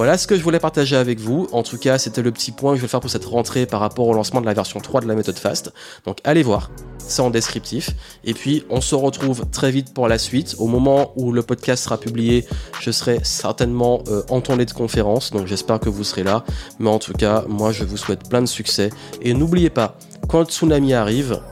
Voilà 0.00 0.16
ce 0.16 0.26
que 0.26 0.34
je 0.34 0.42
voulais 0.42 0.60
partager 0.60 0.96
avec 0.96 1.20
vous. 1.20 1.46
En 1.52 1.62
tout 1.62 1.76
cas, 1.76 1.98
c'était 1.98 2.22
le 2.22 2.32
petit 2.32 2.52
point 2.52 2.72
que 2.72 2.78
je 2.78 2.82
vais 2.82 2.88
faire 2.88 3.00
pour 3.00 3.10
cette 3.10 3.26
rentrée 3.26 3.66
par 3.66 3.80
rapport 3.80 4.06
au 4.06 4.14
lancement 4.14 4.40
de 4.40 4.46
la 4.46 4.54
version 4.54 4.80
3 4.80 5.02
de 5.02 5.06
la 5.06 5.14
méthode 5.14 5.38
FAST. 5.38 5.74
Donc 6.06 6.20
allez 6.24 6.42
voir, 6.42 6.70
c'est 6.96 7.20
en 7.20 7.28
descriptif. 7.28 7.90
Et 8.24 8.32
puis 8.32 8.64
on 8.70 8.80
se 8.80 8.94
retrouve 8.94 9.44
très 9.50 9.70
vite 9.70 9.92
pour 9.92 10.08
la 10.08 10.16
suite. 10.16 10.54
Au 10.56 10.68
moment 10.68 11.12
où 11.16 11.32
le 11.32 11.42
podcast 11.42 11.84
sera 11.84 12.00
publié, 12.00 12.46
je 12.80 12.90
serai 12.90 13.20
certainement 13.24 14.02
euh, 14.08 14.22
en 14.30 14.40
tournée 14.40 14.64
de 14.64 14.72
conférence. 14.72 15.32
Donc 15.32 15.46
j'espère 15.46 15.78
que 15.78 15.90
vous 15.90 16.02
serez 16.02 16.22
là. 16.22 16.46
Mais 16.78 16.88
en 16.88 16.98
tout 16.98 17.12
cas, 17.12 17.44
moi 17.46 17.70
je 17.70 17.84
vous 17.84 17.98
souhaite 17.98 18.26
plein 18.26 18.40
de 18.40 18.48
succès. 18.48 18.88
Et 19.20 19.34
n'oubliez 19.34 19.68
pas, 19.68 19.98
quand 20.30 20.38
le 20.38 20.46
tsunami 20.46 20.94
arrive, 20.94 21.42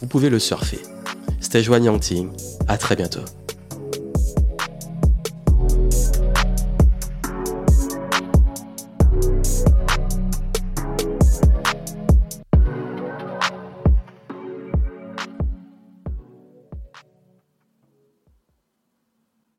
vous 0.00 0.06
pouvez 0.06 0.30
le 0.30 0.38
surfer. 0.38 0.78
C'était 1.40 1.64
Joanne 1.64 1.82
Yangting. 1.82 2.30
À 2.68 2.78
très 2.78 2.94
bientôt. 2.94 3.24